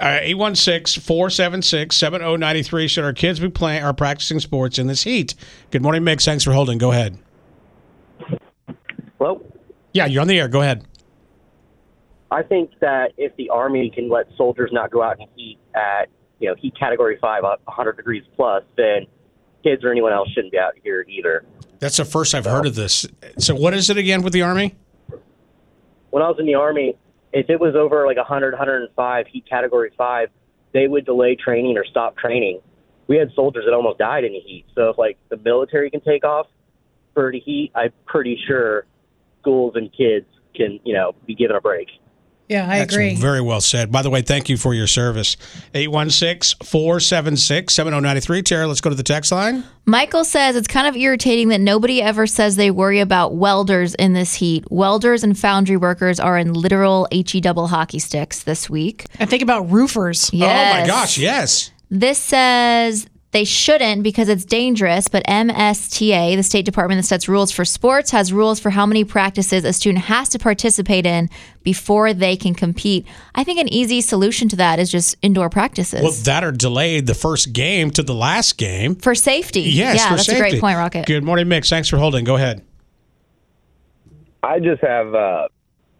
[0.00, 2.88] 816 476 7093.
[2.88, 5.34] Should our kids be playing or practicing sports in this heat?
[5.70, 6.24] Good morning, Mix.
[6.24, 6.78] Thanks for holding.
[6.78, 7.18] Go ahead.
[9.18, 9.44] Hello?
[9.92, 10.48] Yeah, you're on the air.
[10.48, 10.84] Go ahead.
[12.30, 16.08] I think that if the Army can let soldiers not go out in heat at,
[16.40, 19.06] you know, heat category five, uh, 100 degrees plus, then
[19.62, 21.44] kids or anyone else shouldn't be out here either.
[21.78, 23.06] That's the first I've heard of this.
[23.38, 24.74] So, what is it again with the Army?
[26.10, 26.96] When I was in the Army,
[27.34, 30.30] if it was over like 100, 105, heat category five,
[30.72, 32.60] they would delay training or stop training.
[33.08, 34.64] We had soldiers that almost died in the heat.
[34.74, 36.46] So if like the military can take off
[37.12, 38.86] for the heat, I'm pretty sure
[39.40, 41.88] schools and kids can, you know, be given a break.
[42.48, 43.14] Yeah, I That's agree.
[43.14, 43.90] Very well said.
[43.90, 45.36] By the way, thank you for your service.
[45.72, 48.42] 816 476 7093.
[48.42, 49.64] Tara, let's go to the text line.
[49.86, 54.12] Michael says it's kind of irritating that nobody ever says they worry about welders in
[54.12, 54.64] this heat.
[54.70, 59.06] Welders and foundry workers are in literal HE double hockey sticks this week.
[59.18, 60.30] And think about roofers.
[60.32, 61.70] Oh, my gosh, yes.
[61.90, 67.50] This says they shouldn't because it's dangerous, but MSTA, the State Department that sets rules
[67.50, 71.28] for sports, has rules for how many practices a student has to participate in
[71.64, 73.04] before they can compete.
[73.34, 76.00] I think an easy solution to that is just indoor practices.
[76.00, 78.94] Well, that or delayed the first game to the last game.
[78.94, 79.62] for safety.
[79.62, 80.40] Yes, yeah, for that's safety.
[80.40, 81.04] a great point, Rocket.
[81.06, 81.68] Good morning, Mix.
[81.68, 82.24] Thanks for holding.
[82.24, 82.62] Go ahead.
[84.44, 85.48] I just have uh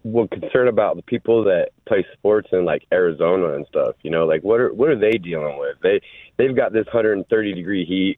[0.05, 3.95] well concern about the people that play sports in like Arizona and stuff.
[4.03, 5.75] You know, like what are what are they dealing with?
[5.81, 5.99] They
[6.37, 8.17] they've got this 130 degree heat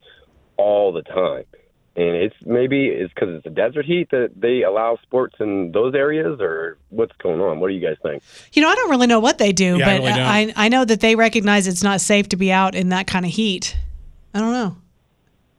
[0.57, 1.45] all the time,
[1.95, 5.95] and it's maybe it's because it's a desert heat that they allow sports in those
[5.95, 7.59] areas, or what's going on?
[7.59, 8.23] What do you guys think?
[8.53, 10.21] You know, I don't really know what they do, Yeah, I but really.
[10.21, 13.25] I, I know that they recognize it's not safe to be out in that kind
[13.25, 13.77] of heat.
[14.33, 14.77] I don't know.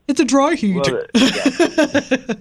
[0.06, 0.76] It's a dry heat.
[0.76, 2.34] Well, uh, yeah.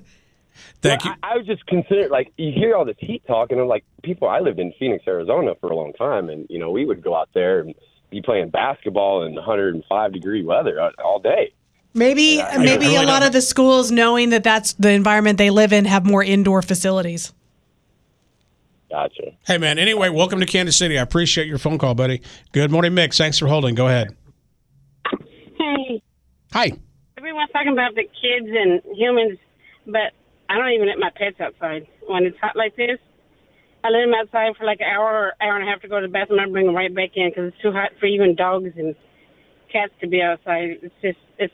[0.81, 1.11] Thank you.
[1.23, 3.83] I, I was just consider like you hear all this heat talk, and I'm like,
[4.03, 4.27] people.
[4.27, 7.15] I lived in Phoenix, Arizona for a long time, and you know we would go
[7.15, 7.75] out there and
[8.09, 11.51] be playing basketball in 105 degree weather all- all day.
[11.93, 15.37] Maybe I maybe really a lot don't- of the schools, knowing that that's the environment
[15.37, 17.33] they live in, have more indoor facilities.
[18.89, 19.31] Gotcha.
[19.45, 19.79] Hey, man.
[19.79, 20.97] Anyway, welcome to Kansas City.
[20.97, 22.21] I appreciate your phone call, buddy.
[22.53, 23.17] Good morning, Mix.
[23.17, 23.75] Thanks for holding.
[23.75, 24.15] Go ahead.
[25.57, 26.01] Hey,
[26.53, 26.71] Hi.
[27.17, 29.37] everyone's talking about the kids and humans,
[29.85, 30.13] but
[30.49, 32.99] I don't even let my pets outside when it's hot like this.
[33.83, 36.07] I let him outside for like an hour hour and a half to go to
[36.07, 36.39] the bathroom.
[36.39, 38.95] and I bring him right back in because it's too hot for even dogs and
[39.71, 40.79] cats to be outside.
[40.81, 41.53] It's just it's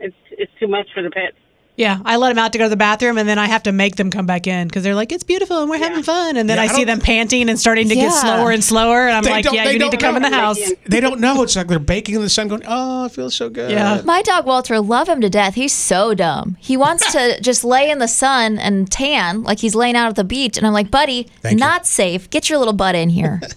[0.00, 1.36] it's it's too much for the pets.
[1.80, 3.72] Yeah, I let them out to go to the bathroom, and then I have to
[3.72, 6.48] make them come back in because they're like, "It's beautiful and we're having fun." And
[6.48, 9.16] then Yeah, I, I see them panting and starting to get slower and slower, and
[9.16, 11.42] I'm They like, "Yeah, you need to come in the house." They don't know.
[11.42, 14.02] It's like they're baking in the sun, going, "Oh, it feels so good." Yeah.
[14.04, 15.54] My dog Walter, love him to death.
[15.54, 16.56] He's so dumb.
[16.60, 20.16] He wants to just lay in the sun and tan like he's laying out at
[20.16, 20.58] the beach.
[20.58, 21.58] And I'm like, buddy, Thank you.
[21.60, 22.28] not safe.
[22.28, 23.40] Get your little butt in here.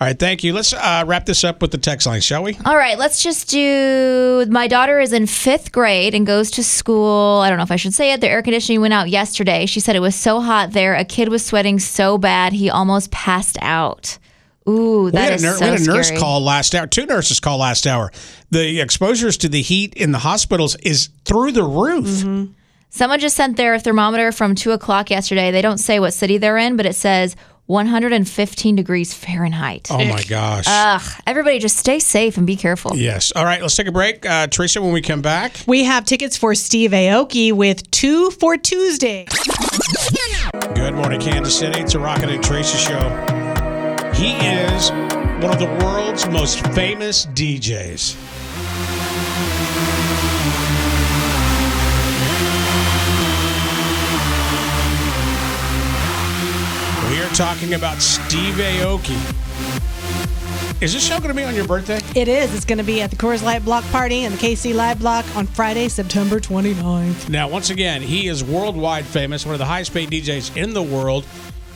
[0.00, 0.18] All right.
[0.18, 0.52] Thank you.
[0.52, 2.58] Let's uh, wrap this up with the text line, shall we?
[2.64, 4.44] All right, let's just do.
[4.48, 7.40] My daughter is in fifth grade and goes to school.
[7.40, 8.20] I don't know if I should say it.
[8.20, 9.66] The air conditioning went out yesterday.
[9.66, 10.94] She said it was so hot there.
[10.94, 14.18] A kid was sweating so bad he almost passed out.
[14.68, 16.20] Ooh, we that had, a, nur- so we had a nurse scary.
[16.20, 16.86] call last hour.
[16.86, 18.12] Two nurses call last hour.
[18.50, 22.06] The exposures to the heat in the hospitals is through the roof.
[22.06, 22.52] Mm-hmm.
[22.90, 25.50] Someone just sent their thermometer from two o'clock yesterday.
[25.50, 27.36] They don't say what city they're in, but it says
[27.66, 29.88] 115 degrees Fahrenheit.
[29.90, 30.64] Oh my gosh.
[30.68, 31.02] Ugh!
[31.26, 32.96] Everybody, just stay safe and be careful.
[32.96, 33.32] yes.
[33.34, 33.62] All right.
[33.62, 34.82] Let's take a break, uh, Teresa.
[34.82, 39.26] When we come back, We have tickets for Steve Aoki with two for Tuesday.
[40.74, 41.80] Good morning, Kansas City.
[41.80, 42.98] It's a Rocket and Teresa show.
[44.14, 44.90] He is
[45.42, 48.16] one of the world's most famous DJs.
[57.34, 59.16] Talking about Steve Aoki.
[60.82, 61.98] Is this show going to be on your birthday?
[62.14, 62.54] It is.
[62.54, 65.24] It's going to be at the Coors Light Block Party and the KC Live Block
[65.34, 67.30] on Friday, September 29th.
[67.30, 70.82] Now, once again, he is worldwide famous, one of the highest paid DJs in the
[70.82, 71.24] world,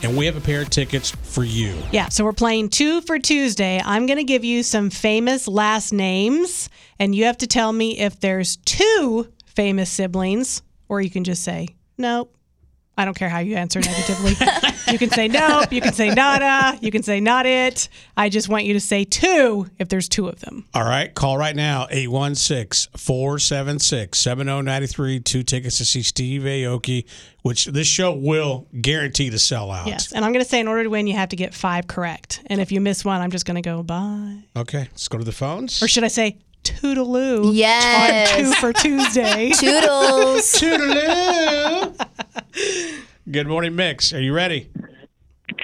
[0.02, 1.74] and we have a pair of tickets for you.
[1.90, 3.80] Yeah, so we're playing two for Tuesday.
[3.82, 7.98] I'm going to give you some famous last names, and you have to tell me
[7.98, 12.36] if there's two famous siblings, or you can just say, nope.
[12.98, 14.34] I don't care how you answer negatively.
[14.90, 17.88] you can say nope, you can say nada, you can say not it.
[18.16, 20.64] I just want you to say two if there's two of them.
[20.74, 25.20] All right, call right now 816 476 7093.
[25.20, 27.04] Two tickets to see Steve Aoki,
[27.42, 29.86] which this show will guarantee to sell out.
[29.86, 31.86] Yes, and I'm going to say in order to win, you have to get five
[31.86, 32.42] correct.
[32.46, 34.38] And if you miss one, I'm just going to go bye.
[34.56, 35.82] Okay, let's go to the phones.
[35.82, 37.50] Or should I say toodaloo?
[37.54, 38.32] Yes.
[38.32, 39.50] On two for Tuesday.
[39.54, 40.52] Toodles.
[40.54, 42.06] Toodaloo.
[43.28, 44.12] Good morning, Mix.
[44.12, 44.70] Are you ready?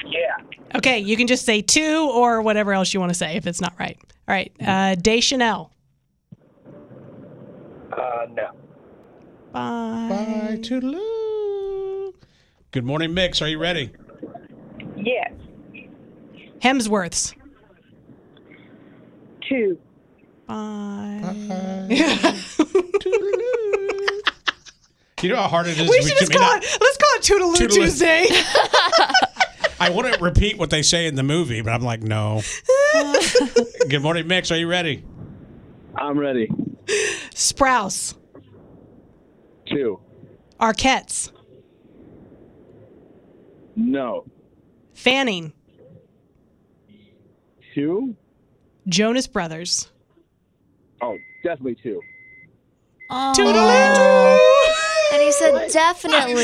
[0.05, 0.37] Yeah.
[0.75, 3.61] Okay, you can just say two or whatever else you want to say if it's
[3.61, 3.97] not right.
[4.27, 5.71] All right, uh, Deschanel.
[7.93, 8.51] Uh, no.
[9.53, 10.09] Bye.
[10.09, 12.15] Bye, toodaloo.
[12.73, 13.41] Good morning, Mix.
[13.41, 13.93] Are you ready?
[14.97, 15.33] Yes.
[16.61, 17.35] Hemsworths.
[19.49, 19.79] Two.
[20.49, 21.49] Bye.
[25.23, 26.79] You know how hard it is we should just me call not- it.
[26.81, 27.75] Let's call it Toodaloo, Toodaloo.
[27.75, 28.27] Tuesday.
[29.81, 32.43] I want to repeat what they say in the movie, but I'm like, no.
[33.89, 34.51] Good morning, Mix.
[34.51, 35.05] Are you ready?
[35.97, 36.49] I'm ready.
[37.35, 38.15] Sprouse.
[39.67, 40.01] Two.
[40.61, 41.33] Arquettes.
[43.75, 44.25] No.
[44.95, 45.53] Fanning.
[47.75, 48.17] Two?
[48.87, 49.91] Jonas Brothers.
[51.01, 52.01] Oh, definitely two.
[53.11, 54.49] Oh.
[55.13, 56.35] And he said definitely.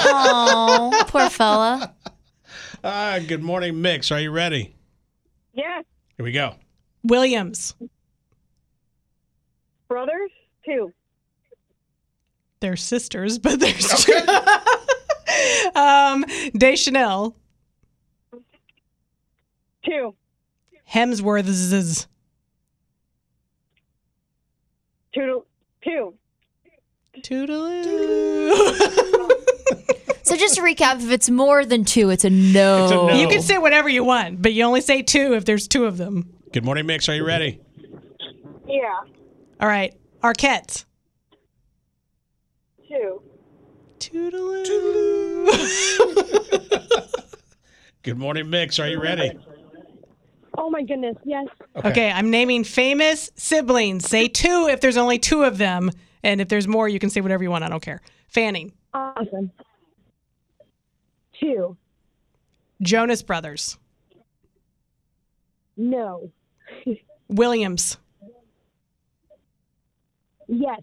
[0.00, 1.94] Oh, poor fella.
[2.84, 4.12] Uh, good morning, Mix.
[4.12, 4.74] Are you ready?
[5.54, 5.84] Yes.
[6.18, 6.56] Here we go.
[7.02, 7.74] Williams.
[9.88, 10.30] Brothers?
[10.66, 10.92] Two.
[12.60, 14.20] They're sisters, but there's two.
[15.74, 17.34] um, Deschanel.
[19.82, 20.14] Two.
[20.90, 22.06] Hemsworths.
[25.14, 25.46] Two.
[25.82, 26.14] Two.
[27.22, 29.28] Toodaloo.
[30.24, 32.84] So just to recap, if it's more than two, it's a no.
[32.84, 33.12] It's a no.
[33.12, 35.96] You can say whatever you want, but you only say two if there's two of
[35.98, 36.32] them.
[36.52, 37.08] Good morning, Mix.
[37.08, 37.60] Are you ready?
[38.66, 39.00] Yeah.
[39.60, 39.94] All right.
[40.22, 40.84] Arquette.
[42.88, 43.20] Two.
[48.02, 48.78] Good morning, Mix.
[48.78, 49.32] Are you ready?
[50.56, 51.16] Oh my goodness.
[51.24, 51.46] Yes.
[51.84, 52.10] Okay.
[52.10, 54.08] I'm naming famous siblings.
[54.08, 55.90] Say two if there's only two of them.
[56.22, 57.64] And if there's more, you can say whatever you want.
[57.64, 58.00] I don't care.
[58.28, 58.72] Fanning.
[58.94, 59.50] Awesome.
[61.38, 61.76] Two.
[62.80, 63.78] Jonas Brothers.
[65.76, 66.30] No.
[67.28, 67.98] Williams.
[70.48, 70.82] Yes.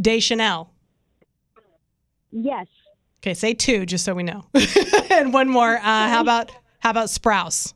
[0.00, 0.72] Deschanel.
[2.32, 2.66] Yes.
[3.22, 4.44] Okay, say two just so we know.
[5.10, 5.76] and one more.
[5.76, 7.72] Uh, how about how about Sprouse?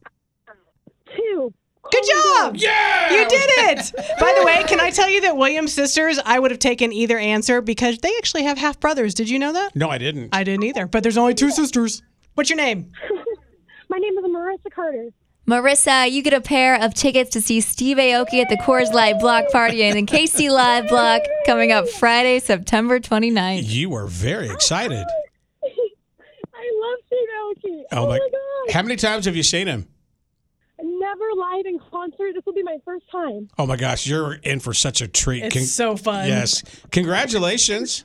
[1.91, 1.99] Two.
[1.99, 2.57] Good job!
[2.57, 3.13] Yeah!
[3.13, 3.93] You did it!
[4.21, 7.19] By the way, can I tell you that Williams sisters, I would have taken either
[7.19, 9.15] answer because they actually have half brothers.
[9.15, 9.75] Did you know that?
[9.77, 10.35] No, I didn't.
[10.35, 12.03] I didn't either, but there's only two sisters.
[12.35, 12.93] What's your name?
[13.89, 15.09] My name is Marissa Carter.
[15.49, 19.19] Marissa, you get a pair of tickets to see Steve Aoki at the Coors Light
[19.19, 23.63] Block Party and the KC Live Block coming up Friday, September 29th.
[23.65, 25.05] You are very oh excited.
[25.65, 27.83] I love Steve Aoki.
[27.91, 28.19] Oh, Oh, my!
[28.19, 28.73] my god.
[28.75, 29.89] How many times have you seen him?
[31.11, 32.35] Never live in concert.
[32.35, 33.49] This will be my first time.
[33.59, 35.43] Oh my gosh, you're in for such a treat.
[35.45, 36.29] It's so fun.
[36.29, 36.63] Yes.
[36.93, 38.05] Congratulations.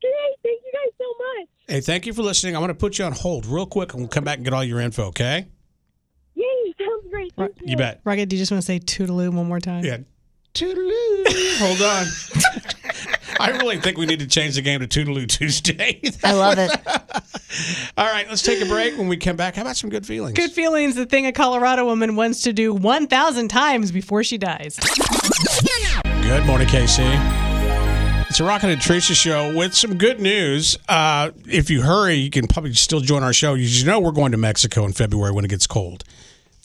[0.00, 0.12] Great.
[0.44, 1.48] Thank you guys so much.
[1.66, 2.54] Hey, thank you for listening.
[2.54, 4.54] I'm going to put you on hold real quick and we'll come back and get
[4.54, 5.48] all your info, okay?
[6.34, 6.44] Yay.
[6.78, 7.32] Sounds great.
[7.36, 7.66] Thank you.
[7.68, 8.00] You bet.
[8.04, 9.84] Rocket, do you just want to say toodaloo one more time?
[9.84, 9.98] Yeah.
[10.54, 11.58] Toodaloo.
[11.58, 12.70] Hold on.
[13.40, 15.98] I really think we need to change the game to Toodaloo Tuesday.
[16.24, 16.70] I love it.
[17.96, 18.98] all right, let's take a break.
[18.98, 20.36] When we come back, how about some good feelings?
[20.36, 24.78] Good feelings, the thing a Colorado woman wants to do 1,000 times before she dies.
[26.22, 27.48] Good morning, KC.
[28.28, 30.76] It's a Rocket and Teresa show with some good news.
[30.86, 33.54] Uh, if you hurry, you can probably still join our show.
[33.54, 36.04] You know we're going to Mexico in February when it gets cold.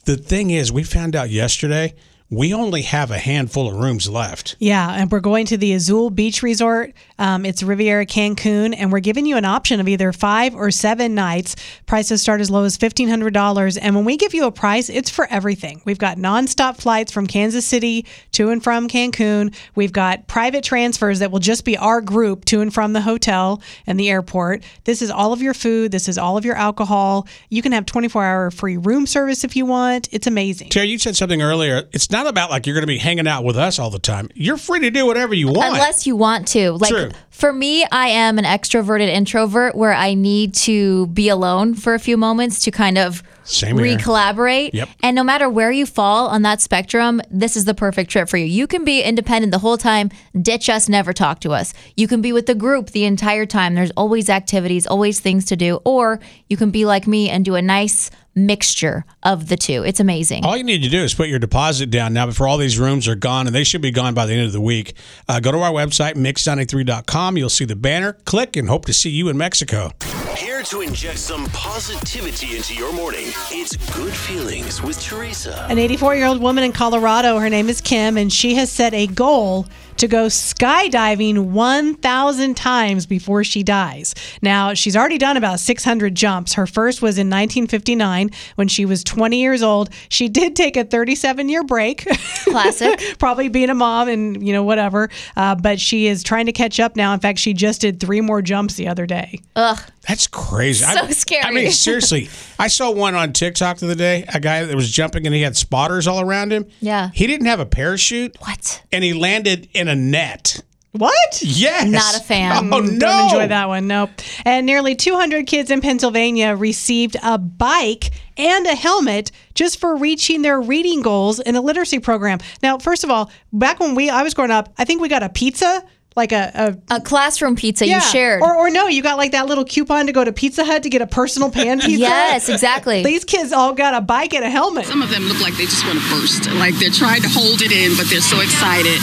[0.04, 1.96] The thing is, we found out yesterday
[2.32, 4.56] we only have a handful of rooms left.
[4.58, 6.92] Yeah, and we're going to the Azul Beach Resort.
[7.20, 11.14] Um, it's Riviera Cancun, and we're giving you an option of either five or seven
[11.14, 11.56] nights.
[11.86, 13.78] Prices start as low as $1,500.
[13.80, 15.82] And when we give you a price, it's for everything.
[15.86, 19.54] We've got nonstop flights from Kansas City to and from Cancun.
[19.76, 23.62] We've got private transfers that will just be our group to and from the hotel
[23.86, 24.64] and the airport.
[24.86, 27.28] This is all of your food, this is all of your alcohol.
[27.50, 30.10] You can have 24 hour free room service if you want.
[30.12, 30.70] It's amazing.
[30.70, 31.88] Terry, you said something earlier.
[31.92, 34.30] It's not about like you're going to be hanging out with us all the time.
[34.34, 35.74] You're free to do whatever you want.
[35.74, 36.72] Unless you want to.
[36.72, 37.12] Like True.
[37.30, 42.00] for me, I am an extroverted introvert where I need to be alone for a
[42.00, 44.74] few moments to kind of Same re-collaborate.
[44.74, 44.90] Yep.
[45.04, 48.38] And no matter where you fall on that spectrum, this is the perfect trip for
[48.38, 48.46] you.
[48.46, 50.10] You can be independent the whole time,
[50.42, 51.74] ditch us, never talk to us.
[51.98, 53.76] You can be with the group the entire time.
[53.76, 55.82] There's always activities, always things to do.
[55.84, 59.84] Or you can be like me and do a nice mixture of the two.
[59.84, 60.46] It's amazing.
[60.46, 63.08] All you need to do is put your deposit down now before all these rooms
[63.08, 64.94] are gone, and they should be gone by the end of the week.
[65.28, 67.38] Uh, go to our website, mix93.com.
[67.38, 68.14] You'll see the banner.
[68.26, 69.92] Click and hope to see you in Mexico.
[70.36, 73.28] Here to inject some positivity into your morning.
[73.52, 75.66] It's Good Feelings with Teresa.
[75.70, 78.94] An 84 year old woman in Colorado, her name is Kim, and she has set
[78.94, 79.66] a goal
[80.06, 84.14] to go skydiving 1,000 times before she dies.
[84.42, 86.54] Now, she's already done about 600 jumps.
[86.54, 89.90] Her first was in 1959 when she was 20 years old.
[90.10, 92.06] She did take a 37 year break.
[92.44, 93.02] Classic.
[93.20, 95.10] Probably being a mom and, you know, whatever.
[95.36, 97.14] Uh, but she is trying to catch up now.
[97.14, 99.40] In fact, she just did three more jumps the other day.
[99.56, 99.80] Ugh.
[100.08, 100.86] That's crazy.
[100.86, 101.44] So I, scary.
[101.44, 102.30] I mean, seriously,
[102.60, 104.26] I saw one on TikTok the other day.
[104.34, 106.66] A guy that was jumping and he had spotters all around him.
[106.80, 107.10] Yeah.
[107.14, 108.36] He didn't have a parachute.
[108.40, 108.84] What?
[108.92, 110.62] And he landed in a net.
[110.92, 111.42] What?
[111.42, 111.90] Yes.
[111.90, 112.74] Not a fan.
[112.74, 113.00] Oh, Mm, no.
[113.00, 113.86] Don't enjoy that one.
[113.88, 114.12] Nope.
[114.46, 120.42] And nearly 200 kids in Pennsylvania received a bike and a helmet just for reaching
[120.42, 122.40] their reading goals in a literacy program.
[122.64, 125.22] Now, first of all, back when we I was growing up, I think we got
[125.24, 125.84] a pizza.
[126.16, 128.42] Like a, A classroom pizza a you shared.
[128.42, 130.90] or, or no, you got like that little coupon to go to Pizza Hut to
[130.90, 132.00] get a personal pan pizza.
[132.00, 133.04] Yes, exactly.
[133.04, 134.86] These kids all got a bike and a helmet.
[134.86, 136.48] Some of them look like they just want to burst.
[136.56, 138.96] Like they're trying to hold it in, but they're so excited.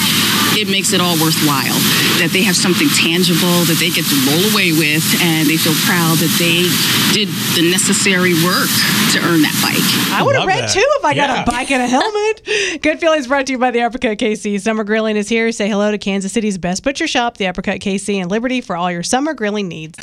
[0.57, 1.77] It makes it all worthwhile.
[2.25, 5.77] That they have something tangible that they get to roll away with, and they feel
[5.85, 6.65] proud that they
[7.13, 8.69] did the necessary work
[9.13, 9.85] to earn that bike.
[10.17, 10.73] I would have read that.
[10.73, 11.45] too if I Yeah.
[11.45, 12.81] got a bike and a helmet.
[12.83, 14.61] Good feelings brought to you by the Uppercut KC.
[14.61, 15.53] Summer Grilling is here.
[15.53, 18.91] Say hello to Kansas City's best butcher shop, the Uppercut KC and Liberty, for all
[18.91, 19.99] your summer grilling needs.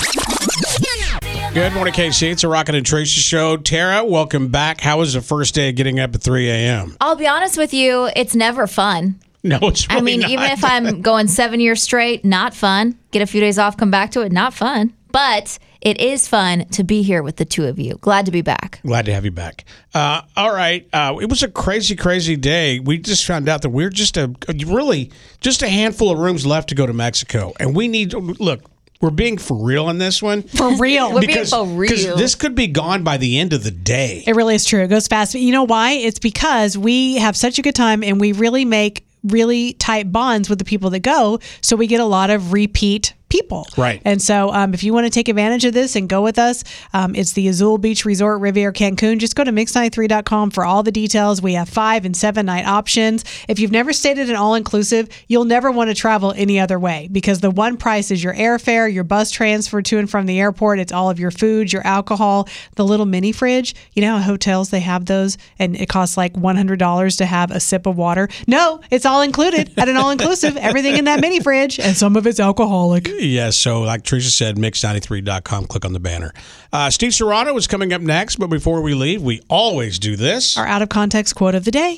[1.53, 2.31] Good morning, KC.
[2.31, 3.57] It's a Rocket and Tracy show.
[3.57, 4.81] Tara, welcome back.
[4.81, 6.95] How was the first day of getting up at 3 a.m.?
[7.01, 9.19] I'll be honest with you, it's never fun.
[9.43, 10.29] No, it's really I mean, not.
[10.29, 12.97] even if I'm going seven years straight, not fun.
[13.11, 14.93] Get a few days off, come back to it, not fun.
[15.11, 17.95] But it is fun to be here with the two of you.
[18.01, 18.81] Glad to be back.
[18.85, 19.65] Glad to have you back.
[19.93, 20.87] Uh, all right.
[20.91, 22.79] Uh, it was a crazy, crazy day.
[22.79, 24.33] We just found out that we're just a
[24.67, 28.61] really just a handful of rooms left to go to Mexico, and we need look.
[29.01, 30.41] We're being for real on this one.
[30.43, 31.13] For real.
[31.13, 32.17] We're being for because real.
[32.17, 34.25] this could be gone by the end of the day.
[34.27, 34.83] It really is true.
[34.83, 35.31] It goes fast.
[35.31, 35.93] But you know why?
[35.93, 40.49] It's because we have such a good time and we really make really tight bonds
[40.49, 41.39] with the people that go.
[41.61, 43.67] So we get a lot of repeat people.
[43.77, 44.01] Right.
[44.05, 46.63] And so um, if you want to take advantage of this and go with us,
[46.93, 49.19] um, it's the Azul Beach Resort Riviera Cancun.
[49.19, 51.41] Just go to mix93.com for all the details.
[51.41, 53.23] We have five and seven night options.
[53.47, 56.79] If you've never stayed at an all inclusive, you'll never want to travel any other
[56.79, 60.39] way because the one price is your airfare, your bus transfer to and from the
[60.39, 60.79] airport.
[60.79, 63.75] It's all of your food, your alcohol, the little mini fridge.
[63.93, 67.59] You know, how hotels, they have those and it costs like $100 to have a
[67.59, 68.29] sip of water.
[68.47, 72.15] No, it's all included at an all inclusive, everything in that mini fridge, and some
[72.15, 73.07] of it's alcoholic.
[73.19, 73.55] Yes.
[73.55, 75.65] so like Teresa said, mix93.com.
[75.67, 76.33] Click on the banner.
[76.71, 80.57] Uh, Steve Serrano is coming up next, but before we leave, we always do this.
[80.57, 81.97] Our out of context quote of the day.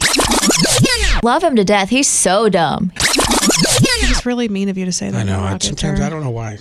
[1.23, 1.89] Love him to death.
[1.89, 2.91] He's so dumb.
[2.95, 5.19] It's really mean of you to say that.
[5.19, 5.39] I know.
[5.41, 6.57] I, sometimes I don't know why.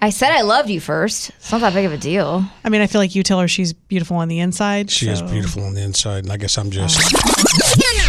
[0.00, 1.30] I said I loved you first.
[1.30, 2.44] It's not that big of a deal.
[2.62, 4.90] I mean, I feel like you tell her she's beautiful on the inside.
[4.90, 7.00] She is beautiful on the inside, and I guess I'm just.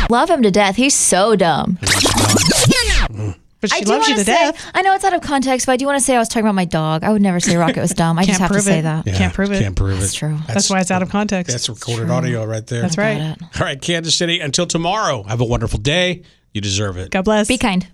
[0.10, 0.76] Love him to death.
[0.76, 1.80] He's so dumb.
[3.70, 4.72] But she I do loves you wanna say, death.
[4.74, 6.46] I know it's out of context, but I do want to say I was talking
[6.46, 7.04] about my dog.
[7.04, 8.18] I would never say Rocket was dumb.
[8.20, 8.84] I just Can't have to prove say it.
[8.84, 9.08] that.
[9.08, 9.62] Yeah, Can't prove it.
[9.62, 10.02] Can't prove it.
[10.02, 10.38] That's true.
[10.48, 11.52] That's why it's out of context.
[11.52, 12.82] That's recorded audio right there.
[12.82, 13.36] That's right.
[13.42, 14.40] All right, Kansas City.
[14.40, 16.24] Until tomorrow, have a wonderful day.
[16.54, 17.12] You deserve it.
[17.12, 17.48] God bless.
[17.48, 17.86] Be kind.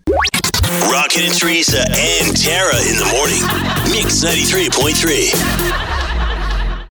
[0.91, 3.41] Rocket and Teresa and Tara in the morning.
[3.91, 6.10] Mix 93.3.